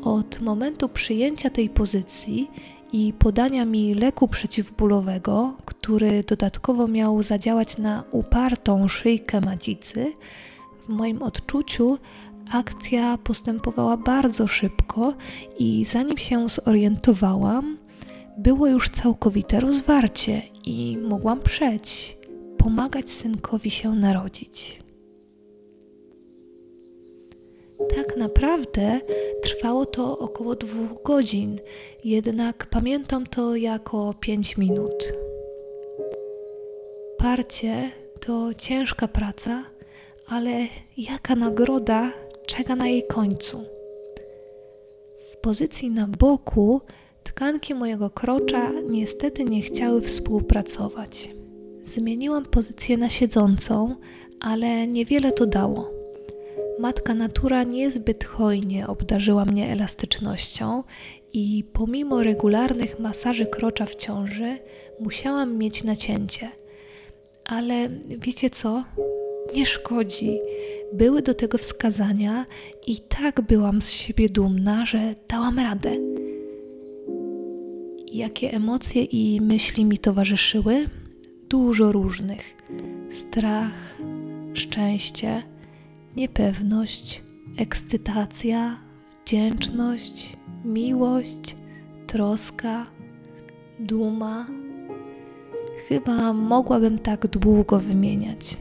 Od 0.02 0.40
momentu 0.40 0.88
przyjęcia 0.88 1.50
tej 1.50 1.68
pozycji 1.68 2.50
i 2.92 3.12
podania 3.18 3.64
mi 3.64 3.94
leku 3.94 4.28
przeciwbólowego, 4.28 5.56
który 5.64 6.24
dodatkowo 6.24 6.88
miał 6.88 7.22
zadziałać 7.22 7.78
na 7.78 8.04
upartą 8.10 8.88
szyjkę 8.88 9.40
macicy, 9.40 10.12
w 10.80 10.88
moim 10.88 11.22
odczuciu 11.22 11.98
akcja 12.50 13.18
postępowała 13.18 13.96
bardzo 13.96 14.46
szybko 14.46 15.14
i 15.58 15.84
zanim 15.84 16.18
się 16.18 16.48
zorientowałam, 16.48 17.78
było 18.38 18.66
już 18.66 18.88
całkowite 18.88 19.60
rozwarcie 19.60 20.42
i 20.64 20.98
mogłam 21.08 21.40
przeć, 21.40 22.18
pomagać 22.58 23.10
synkowi 23.10 23.70
się 23.70 23.90
narodzić. 23.94 24.79
Tak 27.88 28.16
naprawdę 28.16 29.00
trwało 29.42 29.86
to 29.86 30.18
około 30.18 30.54
dwóch 30.54 31.02
godzin, 31.02 31.56
jednak 32.04 32.66
pamiętam 32.66 33.26
to 33.26 33.56
jako 33.56 34.14
pięć 34.20 34.56
minut. 34.56 35.12
Parcie 37.18 37.90
to 38.20 38.54
ciężka 38.54 39.08
praca, 39.08 39.64
ale 40.26 40.50
jaka 40.96 41.36
nagroda 41.36 42.12
czeka 42.46 42.76
na 42.76 42.88
jej 42.88 43.06
końcu. 43.06 43.64
W 45.18 45.36
pozycji 45.36 45.90
na 45.90 46.06
boku 46.06 46.80
Tkanki 47.24 47.74
mojego 47.74 48.10
krocza 48.10 48.72
niestety 48.90 49.44
nie 49.44 49.62
chciały 49.62 50.00
współpracować. 50.00 51.30
Zmieniłam 51.84 52.44
pozycję 52.44 52.96
na 52.96 53.08
siedzącą, 53.08 53.96
ale 54.40 54.86
niewiele 54.86 55.32
to 55.32 55.46
dało. 55.46 55.99
Matka 56.80 57.14
natura 57.14 57.62
niezbyt 57.62 58.24
hojnie 58.24 58.86
obdarzyła 58.86 59.44
mnie 59.44 59.72
elastycznością 59.72 60.82
i 61.32 61.64
pomimo 61.72 62.22
regularnych 62.22 62.98
masaży 62.98 63.46
krocza 63.46 63.86
w 63.86 63.94
ciąży 63.94 64.58
musiałam 65.00 65.58
mieć 65.58 65.84
nacięcie. 65.84 66.48
Ale 67.44 67.88
wiecie 68.18 68.50
co? 68.50 68.84
Nie 69.56 69.66
szkodzi. 69.66 70.38
Były 70.92 71.22
do 71.22 71.34
tego 71.34 71.58
wskazania 71.58 72.46
i 72.86 72.96
tak 72.98 73.40
byłam 73.40 73.82
z 73.82 73.90
siebie 73.90 74.28
dumna, 74.28 74.86
że 74.86 75.14
dałam 75.28 75.58
radę. 75.58 75.96
Jakie 78.12 78.52
emocje 78.52 79.04
i 79.04 79.40
myśli 79.40 79.84
mi 79.84 79.98
towarzyszyły? 79.98 80.86
Dużo 81.48 81.92
różnych: 81.92 82.56
strach, 83.10 83.98
szczęście, 84.54 85.42
niepewność, 86.16 87.22
ekscytacja, 87.58 88.80
wdzięczność, 89.24 90.36
miłość, 90.64 91.56
troska, 92.06 92.86
duma. 93.80 94.46
Chyba 95.88 96.32
mogłabym 96.32 96.98
tak 96.98 97.26
długo 97.26 97.78
wymieniać. 97.78 98.56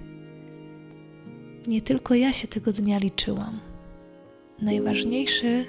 Nie 1.68 1.82
tylko 1.82 2.16
ja 2.16 2.34
się 2.34 2.48
tego 2.48 2.72
dnia 2.72 2.98
liczyłam. 2.98 3.60
Najważniejszy 4.62 5.66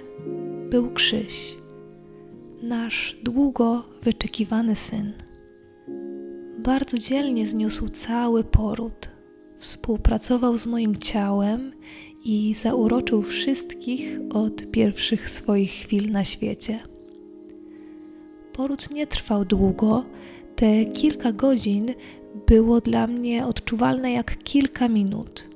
był 0.70 0.90
Krzyś 0.90 1.60
nasz 2.62 3.16
długo 3.22 3.84
wyczekiwany 4.02 4.76
syn. 4.76 5.12
Bardzo 6.58 6.98
dzielnie 6.98 7.46
zniósł 7.46 7.88
cały 7.88 8.44
poród, 8.44 9.08
współpracował 9.60 10.58
z 10.58 10.66
moim 10.66 10.96
ciałem 10.96 11.72
i 12.24 12.54
zauroczył 12.54 13.22
wszystkich 13.22 14.18
od 14.30 14.70
pierwszych 14.70 15.30
swoich 15.30 15.70
chwil 15.70 16.10
na 16.10 16.24
świecie. 16.24 16.80
Poród 18.52 18.94
nie 18.94 19.06
trwał 19.06 19.44
długo, 19.44 20.04
te 20.56 20.84
kilka 20.84 21.32
godzin 21.32 21.86
było 22.46 22.80
dla 22.80 23.06
mnie 23.06 23.46
odczuwalne 23.46 24.12
jak 24.12 24.38
kilka 24.38 24.88
minut. 24.88 25.48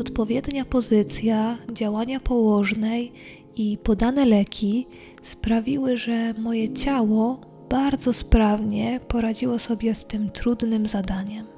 Odpowiednia 0.00 0.64
pozycja, 0.64 1.58
działania 1.72 2.20
położnej 2.20 3.12
i 3.56 3.78
podane 3.82 4.26
leki 4.26 4.86
sprawiły, 5.22 5.96
że 5.96 6.34
moje 6.34 6.72
ciało 6.72 7.40
bardzo 7.70 8.12
sprawnie 8.12 9.00
poradziło 9.08 9.58
sobie 9.58 9.94
z 9.94 10.06
tym 10.06 10.30
trudnym 10.30 10.86
zadaniem. 10.86 11.57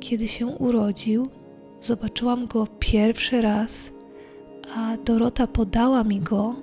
Kiedy 0.00 0.28
się 0.28 0.46
urodził, 0.46 1.28
zobaczyłam 1.80 2.46
go 2.46 2.66
pierwszy 2.78 3.42
raz, 3.42 3.90
a 4.76 4.96
Dorota 4.96 5.46
podała 5.46 6.04
mi 6.04 6.20
go, 6.20 6.54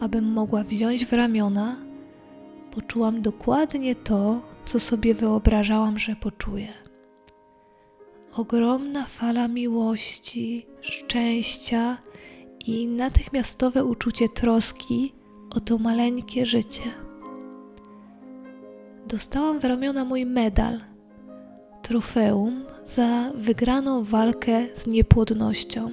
abym 0.00 0.24
mogła 0.24 0.64
wziąć 0.64 1.06
w 1.06 1.12
ramiona. 1.12 1.76
Poczułam 2.70 3.22
dokładnie 3.22 3.94
to, 3.94 4.40
co 4.64 4.80
sobie 4.80 5.14
wyobrażałam, 5.14 5.98
że 5.98 6.16
poczuję. 6.16 6.68
Ogromna 8.36 9.06
fala 9.06 9.48
miłości, 9.48 10.66
szczęścia 10.80 11.98
i 12.66 12.86
natychmiastowe 12.86 13.84
uczucie 13.84 14.28
troski 14.28 15.14
o 15.50 15.60
to 15.60 15.78
maleńkie 15.78 16.46
życie. 16.46 16.82
Dostałam 19.06 19.60
w 19.60 19.64
ramiona 19.64 20.04
mój 20.04 20.26
medal, 20.26 20.80
trofeum 21.90 22.64
za 22.84 23.32
wygraną 23.34 24.04
walkę 24.04 24.66
z 24.74 24.86
niepłodnością. 24.86 25.90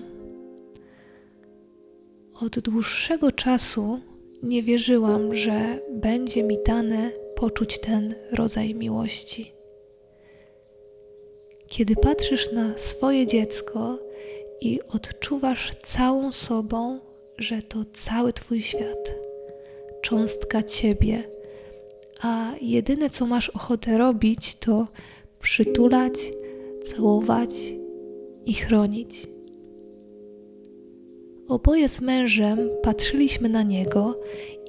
Od 2.41 2.59
dłuższego 2.59 3.31
czasu 3.31 3.99
nie 4.43 4.63
wierzyłam, 4.63 5.35
że 5.35 5.79
będzie 5.91 6.43
mi 6.43 6.57
dane 6.65 7.11
poczuć 7.35 7.79
ten 7.79 8.15
rodzaj 8.31 8.75
miłości. 8.75 9.51
Kiedy 11.67 11.95
patrzysz 11.95 12.51
na 12.51 12.77
swoje 12.77 13.25
dziecko 13.25 13.99
i 14.61 14.79
odczuwasz 14.81 15.71
całą 15.83 16.31
sobą, 16.31 16.99
że 17.37 17.61
to 17.61 17.79
cały 17.93 18.33
Twój 18.33 18.61
świat, 18.61 19.15
cząstka 20.01 20.63
Ciebie, 20.63 21.23
a 22.21 22.51
jedyne 22.61 23.09
co 23.09 23.25
masz 23.25 23.49
ochotę 23.49 23.97
robić, 23.97 24.55
to 24.55 24.87
przytulać, 25.47 26.31
całować 26.85 27.49
i 28.45 28.53
chronić. 28.53 29.27
Oboje 31.47 31.89
z 31.89 32.01
mężem 32.01 32.69
patrzyliśmy 32.83 33.49
na 33.49 33.63
niego 33.63 34.19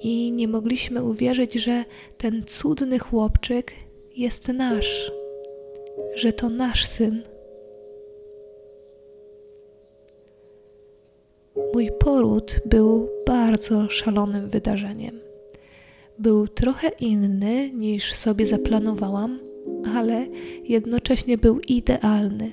i 0.02 0.32
nie 0.32 0.48
mogliśmy 0.48 1.04
uwierzyć, 1.04 1.54
że 1.54 1.84
ten 2.18 2.42
cudny 2.46 2.98
chłopczyk 2.98 3.72
jest 4.16 4.48
nasz, 4.48 5.12
że 6.14 6.32
to 6.32 6.48
nasz 6.48 6.86
syn. 6.86 7.22
Mój 11.74 11.90
poród 11.98 12.60
był 12.66 13.08
bardzo 13.26 13.90
szalonym 13.90 14.48
wydarzeniem. 14.48 15.20
Był 16.18 16.48
trochę 16.48 16.88
inny 16.88 17.70
niż 17.70 18.14
sobie 18.14 18.46
zaplanowałam, 18.46 19.47
ale 19.96 20.26
jednocześnie 20.64 21.38
był 21.38 21.60
idealny. 21.60 22.52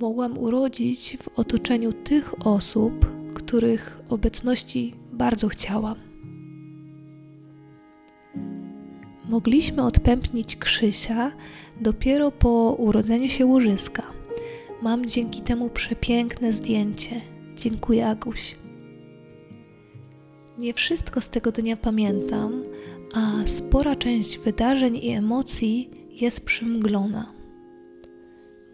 Mogłam 0.00 0.38
urodzić 0.38 1.16
w 1.16 1.38
otoczeniu 1.38 1.92
tych 1.92 2.46
osób, 2.46 3.06
których 3.34 4.00
obecności 4.08 4.94
bardzo 5.12 5.48
chciałam. 5.48 5.96
Mogliśmy 9.28 9.82
odpępnić 9.82 10.56
Krzysia 10.56 11.32
dopiero 11.80 12.30
po 12.30 12.76
urodzeniu 12.78 13.28
się 13.28 13.46
łożyska. 13.46 14.02
Mam 14.82 15.06
dzięki 15.06 15.42
temu 15.42 15.70
przepiękne 15.70 16.52
zdjęcie. 16.52 17.20
Dziękuję, 17.56 18.08
Aguś. 18.08 18.56
Nie 20.58 20.74
wszystko 20.74 21.20
z 21.20 21.28
tego 21.28 21.52
dnia 21.52 21.76
pamiętam, 21.76 22.64
a 23.14 23.46
spora 23.46 23.96
część 23.96 24.38
wydarzeń 24.38 24.96
i 24.96 25.10
emocji 25.10 25.90
jest 26.10 26.40
przymglona. 26.40 27.32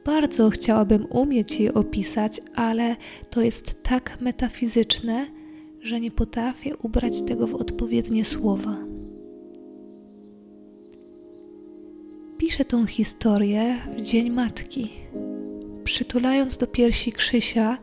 Bardzo 0.05 0.51
chciałabym 0.51 1.07
umieć 1.11 1.61
je 1.61 1.75
opisać, 1.75 2.41
ale 2.55 2.97
to 3.31 3.43
jest 3.43 3.83
tak 3.83 4.21
metafizyczne, 4.21 5.27
że 5.81 6.01
nie 6.01 6.11
potrafię 6.11 6.77
ubrać 6.77 7.23
tego 7.23 7.47
w 7.47 7.55
odpowiednie 7.55 8.25
słowa. 8.25 8.77
Piszę 12.39 12.65
tą 12.65 12.87
historię 12.87 13.79
w 13.97 14.01
Dzień 14.01 14.31
Matki, 14.31 14.91
przytulając 15.85 16.57
do 16.57 16.67
piersi 16.67 17.13
Krzysia 17.13 17.79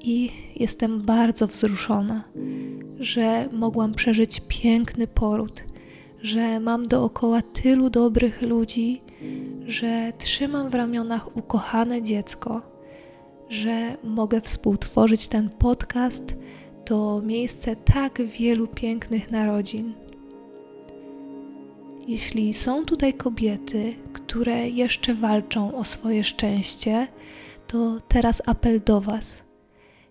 i 0.00 0.30
jestem 0.56 1.02
bardzo 1.02 1.46
wzruszona, 1.46 2.24
że 3.00 3.48
mogłam 3.52 3.94
przeżyć 3.94 4.42
piękny 4.48 5.06
poród, 5.06 5.64
że 6.22 6.60
mam 6.60 6.88
dookoła 6.88 7.42
tylu 7.42 7.90
dobrych 7.90 8.42
ludzi, 8.42 9.02
że 9.66 10.12
trzymam 10.18 10.70
w 10.70 10.74
ramionach 10.74 11.36
ukochane 11.36 12.02
dziecko, 12.02 12.62
że 13.48 13.96
mogę 14.04 14.40
współtworzyć 14.40 15.28
ten 15.28 15.50
podcast, 15.50 16.34
to 16.84 17.22
miejsce 17.24 17.76
tak 17.76 18.22
wielu 18.22 18.66
pięknych 18.66 19.30
narodzin. 19.30 19.94
Jeśli 22.08 22.54
są 22.54 22.84
tutaj 22.84 23.14
kobiety, 23.14 23.94
które 24.12 24.68
jeszcze 24.68 25.14
walczą 25.14 25.74
o 25.76 25.84
swoje 25.84 26.24
szczęście, 26.24 27.08
to 27.66 28.00
teraz 28.08 28.42
apel 28.46 28.80
do 28.84 29.00
Was. 29.00 29.42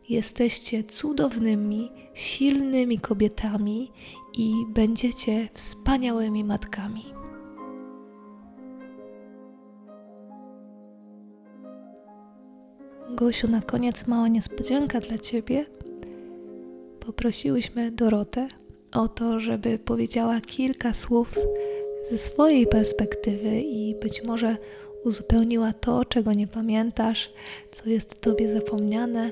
Jesteście 0.09 0.83
cudownymi, 0.83 1.91
silnymi 2.13 2.99
kobietami 2.99 3.91
i 4.37 4.65
będziecie 4.69 5.49
wspaniałymi 5.53 6.43
matkami. 6.43 7.05
Gosiu, 13.15 13.51
na 13.51 13.61
koniec 13.61 14.07
mała 14.07 14.27
niespodzianka 14.27 14.99
dla 14.99 15.17
Ciebie. 15.17 15.65
Poprosiłyśmy 16.99 17.91
Dorotę 17.91 18.47
o 18.93 19.07
to, 19.07 19.39
żeby 19.39 19.79
powiedziała 19.79 20.41
kilka 20.41 20.93
słów 20.93 21.39
ze 22.11 22.17
swojej 22.17 22.67
perspektywy 22.67 23.61
i 23.61 23.95
być 23.95 24.23
może 24.23 24.57
uzupełniła 25.03 25.73
to, 25.73 26.05
czego 26.05 26.33
nie 26.33 26.47
pamiętasz, 26.47 27.29
co 27.71 27.89
jest 27.89 28.21
Tobie 28.21 28.53
zapomniane. 28.53 29.31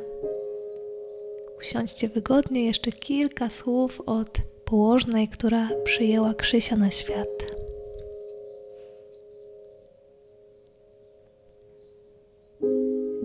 Usiądźcie 1.60 2.10
wygodnie, 2.10 2.66
jeszcze 2.66 2.92
kilka 2.92 3.50
słów 3.50 4.02
od 4.06 4.55
położnej, 4.66 5.28
która 5.28 5.70
przyjęła 5.84 6.34
Krzysia 6.34 6.76
na 6.76 6.92
świat. 6.92 7.56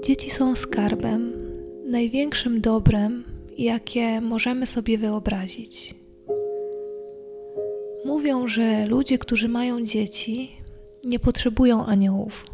Dzieci 0.02 0.30
są 0.30 0.56
skarbem, 0.56 1.32
największym 1.84 2.60
dobrem, 2.60 3.24
jakie 3.58 4.20
możemy 4.20 4.66
sobie 4.66 4.98
wyobrazić. 4.98 5.94
Mówią, 8.04 8.48
że 8.48 8.86
ludzie, 8.86 9.18
którzy 9.18 9.48
mają 9.48 9.84
dzieci, 9.84 10.56
nie 11.04 11.18
potrzebują 11.18 11.86
aniołów. 11.86 12.46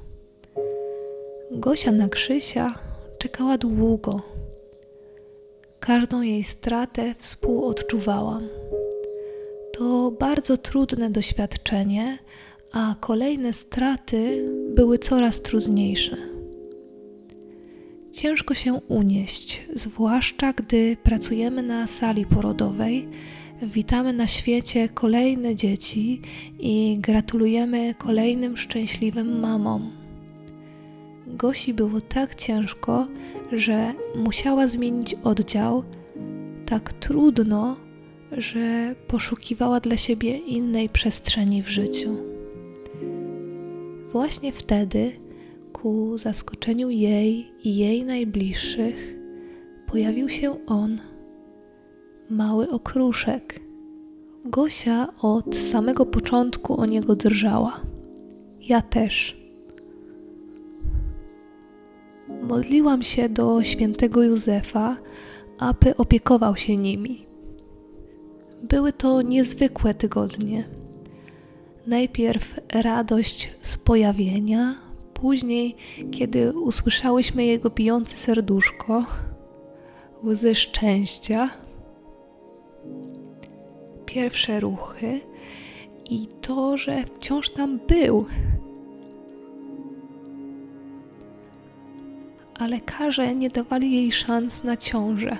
Gosia 1.50 1.92
na 1.92 2.08
Krzysia 2.08 2.78
czekała 3.18 3.58
długo. 3.58 4.22
Każdą 5.80 6.22
jej 6.22 6.42
stratę 6.42 7.14
współodczuwałam. 7.18 8.48
To 9.78 10.10
bardzo 10.20 10.56
trudne 10.56 11.10
doświadczenie, 11.10 12.18
a 12.72 12.94
kolejne 13.00 13.52
straty 13.52 14.48
były 14.74 14.98
coraz 14.98 15.42
trudniejsze. 15.42 16.16
Ciężko 18.12 18.54
się 18.54 18.74
unieść, 18.88 19.62
zwłaszcza 19.74 20.52
gdy 20.52 20.96
pracujemy 21.02 21.62
na 21.62 21.86
sali 21.86 22.26
porodowej, 22.26 23.08
witamy 23.62 24.12
na 24.12 24.26
świecie 24.26 24.88
kolejne 24.88 25.54
dzieci 25.54 26.20
i 26.58 26.98
gratulujemy 27.00 27.94
kolejnym 27.94 28.56
szczęśliwym 28.56 29.40
mamom. 29.40 29.90
Gosi 31.26 31.74
było 31.74 32.00
tak 32.00 32.34
ciężko, 32.34 33.06
że 33.52 33.92
musiała 34.14 34.68
zmienić 34.68 35.14
oddział, 35.14 35.84
tak 36.66 36.92
trudno, 36.92 37.85
że 38.32 38.94
poszukiwała 39.08 39.80
dla 39.80 39.96
siebie 39.96 40.38
innej 40.38 40.88
przestrzeni 40.88 41.62
w 41.62 41.68
życiu. 41.68 42.16
Właśnie 44.12 44.52
wtedy, 44.52 45.12
ku 45.72 46.18
zaskoczeniu 46.18 46.90
jej 46.90 47.52
i 47.64 47.76
jej 47.76 48.04
najbliższych, 48.04 49.16
pojawił 49.86 50.28
się 50.28 50.66
on, 50.66 51.00
mały 52.30 52.70
okruszek. 52.70 53.60
Gosia 54.44 55.08
od 55.20 55.56
samego 55.56 56.06
początku 56.06 56.80
o 56.80 56.86
niego 56.86 57.16
drżała. 57.16 57.80
Ja 58.60 58.82
też. 58.82 59.36
Modliłam 62.42 63.02
się 63.02 63.28
do 63.28 63.62
świętego 63.62 64.22
Józefa, 64.22 64.96
aby 65.58 65.96
opiekował 65.96 66.56
się 66.56 66.76
nimi. 66.76 67.25
Były 68.62 68.92
to 68.92 69.22
niezwykłe 69.22 69.94
tygodnie. 69.94 70.68
Najpierw 71.86 72.60
radość 72.72 73.50
z 73.60 73.76
pojawienia, 73.76 74.74
później, 75.14 75.76
kiedy 76.10 76.52
usłyszałyśmy 76.58 77.44
jego 77.44 77.70
bijące 77.70 78.16
serduszko, 78.16 79.04
łzy 80.24 80.54
szczęścia, 80.54 81.50
pierwsze 84.06 84.60
ruchy 84.60 85.20
i 86.10 86.28
to, 86.40 86.76
że 86.76 87.04
wciąż 87.04 87.50
tam 87.50 87.80
był. 87.88 88.26
A 92.54 92.66
lekarze 92.66 93.34
nie 93.34 93.50
dawali 93.50 93.92
jej 93.92 94.12
szans 94.12 94.64
na 94.64 94.76
ciążę. 94.76 95.36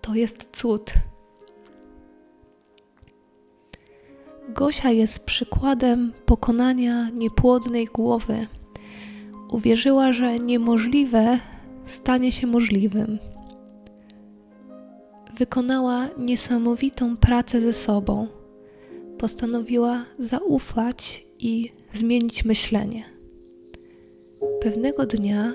To 0.00 0.14
jest 0.14 0.56
cud. 0.56 0.92
Gosia 4.56 4.90
jest 4.90 5.20
przykładem 5.20 6.12
pokonania 6.26 7.10
niepłodnej 7.10 7.86
głowy. 7.86 8.46
Uwierzyła, 9.50 10.12
że 10.12 10.38
niemożliwe 10.38 11.38
stanie 11.86 12.32
się 12.32 12.46
możliwym. 12.46 13.18
Wykonała 15.38 16.08
niesamowitą 16.18 17.16
pracę 17.16 17.60
ze 17.60 17.72
sobą. 17.72 18.26
Postanowiła 19.18 20.04
zaufać 20.18 21.26
i 21.38 21.72
zmienić 21.92 22.44
myślenie. 22.44 23.04
Pewnego 24.60 25.06
dnia 25.06 25.52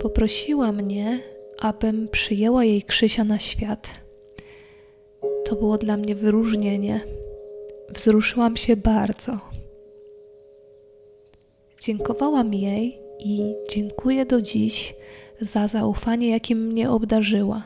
poprosiła 0.00 0.72
mnie, 0.72 1.20
abym 1.60 2.08
przyjęła 2.08 2.64
jej 2.64 2.82
Krzysia 2.82 3.24
na 3.24 3.38
świat. 3.38 4.00
To 5.44 5.56
było 5.56 5.78
dla 5.78 5.96
mnie 5.96 6.14
wyróżnienie 6.14 7.00
wzruszyłam 7.90 8.56
się 8.56 8.76
bardzo. 8.76 9.40
Dziękowałam 11.80 12.54
jej 12.54 12.98
i 13.18 13.54
dziękuję 13.70 14.26
do 14.26 14.42
dziś 14.42 14.94
za 15.40 15.68
zaufanie, 15.68 16.30
jakim 16.30 16.58
mnie 16.58 16.90
obdarzyła. 16.90 17.62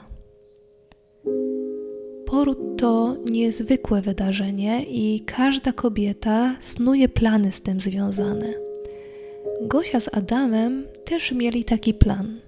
Poród 2.27 2.59
to 2.79 3.17
niezwykłe 3.31 4.03
wydarzenie 4.03 4.85
i 4.85 5.21
każda 5.21 5.73
kobieta 5.73 6.57
snuje 6.61 7.09
plany 7.09 7.53
z 7.53 7.63
tym 7.63 7.81
związane. 7.81 8.55
Gosia 9.63 10.01
z 10.01 10.09
Adamem 10.15 10.87
też 11.05 11.33
mieli 11.33 11.65
taki 11.65 11.95
plan. 11.95 12.41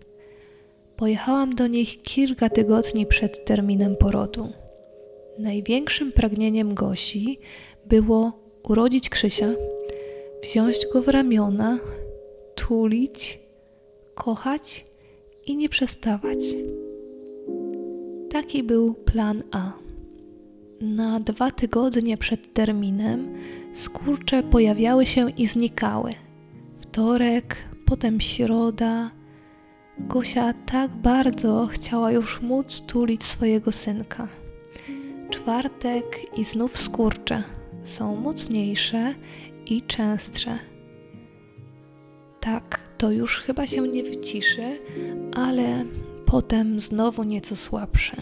Pojechałam 0.97 1.55
do 1.55 1.67
nich 1.67 2.03
kilka 2.03 2.49
tygodni 2.49 3.07
przed 3.07 3.45
terminem 3.45 3.97
porodu. 3.97 4.64
Największym 5.39 6.13
pragnieniem 6.13 6.75
Gosi 6.75 7.39
było 7.87 8.33
urodzić 8.63 9.09
Krzysia, 9.09 9.49
wziąć 10.43 10.77
go 10.93 11.03
w 11.03 11.09
ramiona, 11.09 11.79
tulić, 12.55 13.41
kochać 14.15 14.85
i 15.47 15.57
nie 15.57 15.69
przestawać. 15.69 16.39
Taki 18.31 18.63
był 18.63 18.95
plan 18.95 19.43
A. 19.51 19.73
Na 20.81 21.21
dwa 21.21 21.51
tygodnie 21.51 22.17
przed 22.17 22.55
terminem 22.55 23.35
skurcze 23.73 24.43
pojawiały 24.43 25.07
się 25.07 25.31
i 25.31 25.47
znikały. 25.47 26.11
Wtorek, 26.81 27.57
potem 27.87 28.21
środa. 28.21 29.11
Gosia 29.99 30.55
tak 30.67 30.95
bardzo 30.97 31.67
chciała 31.67 32.13
już 32.13 32.43
móc 32.43 32.81
tulić 32.81 33.25
swojego 33.25 33.73
synka 33.73 34.29
czwartek 35.35 36.39
i 36.39 36.45
znów 36.45 36.77
skurcze 36.77 37.43
są 37.85 38.17
mocniejsze 38.17 39.15
i 39.67 39.83
częstsze. 39.83 40.59
Tak, 42.41 42.81
to 42.99 43.11
już 43.11 43.41
chyba 43.41 43.67
się 43.67 43.89
nie 43.89 44.03
wyciszy, 44.03 44.79
ale 45.35 45.85
potem 46.27 46.81
znowu 46.81 47.23
nieco 47.23 47.57
słabsze. 47.57 48.17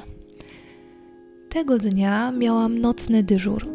Tego 1.49 1.79
dnia 1.79 2.33
miałam 2.33 2.79
nocny 2.79 3.23
dyżur. 3.23 3.69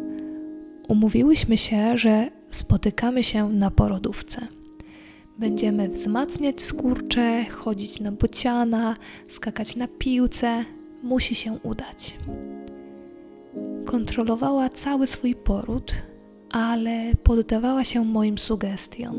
Umówiłyśmy 0.88 1.56
się, 1.56 1.98
że 1.98 2.30
spotykamy 2.50 3.22
się 3.22 3.48
na 3.48 3.70
porodówce. 3.70 4.46
Będziemy 5.38 5.88
wzmacniać 5.88 6.62
skurcze, 6.62 7.44
chodzić 7.44 8.00
na 8.00 8.12
bociana, 8.12 8.96
skakać 9.28 9.76
na 9.76 9.88
piłce. 9.88 10.64
Musi 11.02 11.34
się 11.34 11.58
udać. 11.62 12.16
Kontrolowała 13.90 14.68
cały 14.68 15.06
swój 15.06 15.34
poród, 15.34 15.94
ale 16.50 17.12
poddawała 17.22 17.84
się 17.84 18.04
moim 18.04 18.38
sugestiom. 18.38 19.14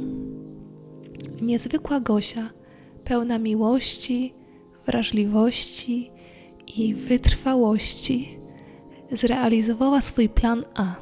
Niezwykła 1.41 1.99
Gosia, 1.99 2.49
pełna 3.03 3.39
miłości, 3.39 4.33
wrażliwości 4.85 6.11
i 6.77 6.93
wytrwałości, 6.93 8.39
zrealizowała 9.11 10.01
swój 10.01 10.29
plan 10.29 10.63
A. 10.75 10.95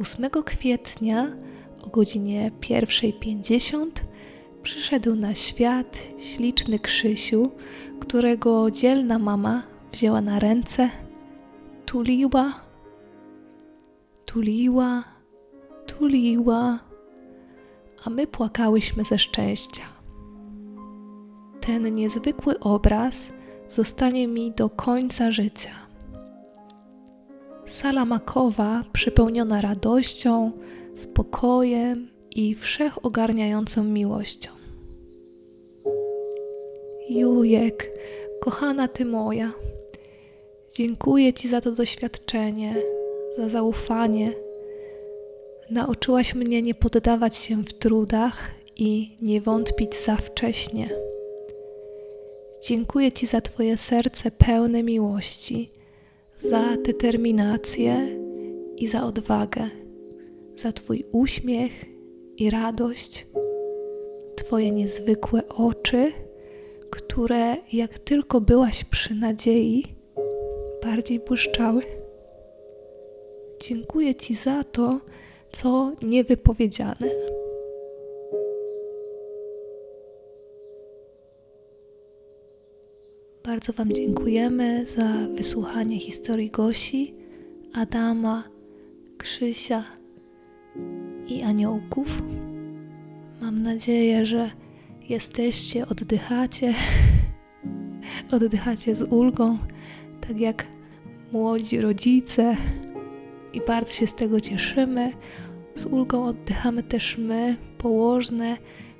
8 0.00 0.30
kwietnia 0.44 1.36
o 1.82 1.88
godzinie 1.88 2.50
1.50 2.60 3.86
przyszedł 4.62 5.14
na 5.14 5.34
świat 5.34 6.08
śliczny 6.18 6.78
Krzysiu, 6.78 7.50
którego 8.00 8.70
dzielna 8.70 9.18
mama 9.18 9.62
wzięła 9.92 10.20
na 10.20 10.38
ręce 10.38 10.90
tuliła, 11.88 12.52
tuliła, 14.26 15.04
tuliła, 15.86 16.78
a 18.04 18.10
my 18.10 18.26
płakałyśmy 18.26 19.04
ze 19.04 19.18
szczęścia. 19.18 19.82
Ten 21.60 21.94
niezwykły 21.94 22.60
obraz 22.60 23.32
zostanie 23.68 24.28
mi 24.28 24.52
do 24.52 24.70
końca 24.70 25.30
życia. 25.30 25.74
Sala 27.66 28.04
makowa 28.04 28.84
przepełniona 28.92 29.60
radością, 29.60 30.52
spokojem 30.94 32.08
i 32.36 32.54
wszechogarniającą 32.54 33.84
miłością. 33.84 34.50
Jujek, 37.10 37.90
kochana 38.40 38.88
ty 38.88 39.04
moja. 39.04 39.52
Dziękuję 40.74 41.32
Ci 41.32 41.48
za 41.48 41.60
to 41.60 41.72
doświadczenie, 41.72 42.74
za 43.38 43.48
zaufanie. 43.48 44.32
Nauczyłaś 45.70 46.34
mnie 46.34 46.62
nie 46.62 46.74
poddawać 46.74 47.36
się 47.36 47.64
w 47.64 47.72
trudach 47.72 48.50
i 48.76 49.16
nie 49.22 49.40
wątpić 49.40 49.94
za 50.04 50.16
wcześnie. 50.16 50.90
Dziękuję 52.62 53.12
Ci 53.12 53.26
za 53.26 53.40
Twoje 53.40 53.76
serce 53.76 54.30
pełne 54.30 54.82
miłości, 54.82 55.70
za 56.42 56.76
determinację 56.76 58.18
i 58.76 58.86
za 58.86 59.04
odwagę, 59.04 59.70
za 60.56 60.72
Twój 60.72 61.04
uśmiech 61.12 61.84
i 62.36 62.50
radość, 62.50 63.26
Twoje 64.36 64.70
niezwykłe 64.70 65.48
oczy, 65.48 66.12
które 66.90 67.56
jak 67.72 67.98
tylko 67.98 68.40
byłaś 68.40 68.84
przy 68.84 69.14
nadziei, 69.14 69.97
bardziej 70.82 71.20
błyszczały. 71.20 71.82
Dziękuję 73.60 74.14
Ci 74.14 74.34
za 74.34 74.64
to, 74.64 75.00
co 75.52 75.92
niewypowiedziane. 76.02 77.08
Bardzo 83.44 83.72
Wam 83.72 83.92
dziękujemy 83.92 84.86
za 84.86 85.08
wysłuchanie 85.34 86.00
historii 86.00 86.50
Gosi, 86.50 87.14
Adama, 87.74 88.44
Krzysia 89.18 89.84
i 91.26 91.42
aniołków. 91.42 92.22
Mam 93.40 93.62
nadzieję, 93.62 94.26
że 94.26 94.50
jesteście, 95.08 95.86
oddychacie, 95.86 96.74
oddychacie 98.32 98.94
z 98.94 99.02
ulgą 99.02 99.58
tak 100.28 100.40
jak 100.40 100.66
młodzi 101.32 101.80
rodzice 101.80 102.56
i 103.52 103.60
bardzo 103.60 103.92
się 103.92 104.06
z 104.06 104.14
tego 104.14 104.40
cieszymy. 104.40 105.12
Z 105.74 105.86
ulgą 105.86 106.24
oddychamy 106.24 106.82
też 106.82 107.18
my, 107.18 107.56
położne, 107.78 108.56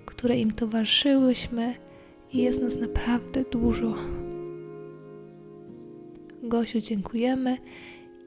które 0.06 0.36
im 0.36 0.52
towarzyszyłyśmy 0.52 1.74
i 2.32 2.38
jest 2.38 2.62
nas 2.62 2.76
naprawdę 2.76 3.44
dużo. 3.44 3.94
Gosiu, 6.42 6.80
dziękujemy 6.80 7.58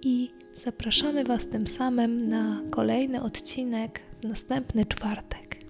i 0.02 0.32
zapraszamy 0.56 1.24
Was 1.24 1.48
tym 1.48 1.68
samym 1.68 2.30
na 2.30 2.62
kolejny 2.70 3.24
odcinek 3.24 4.02
w 4.22 4.28
następny 4.28 4.86
czwartek. 4.86 5.61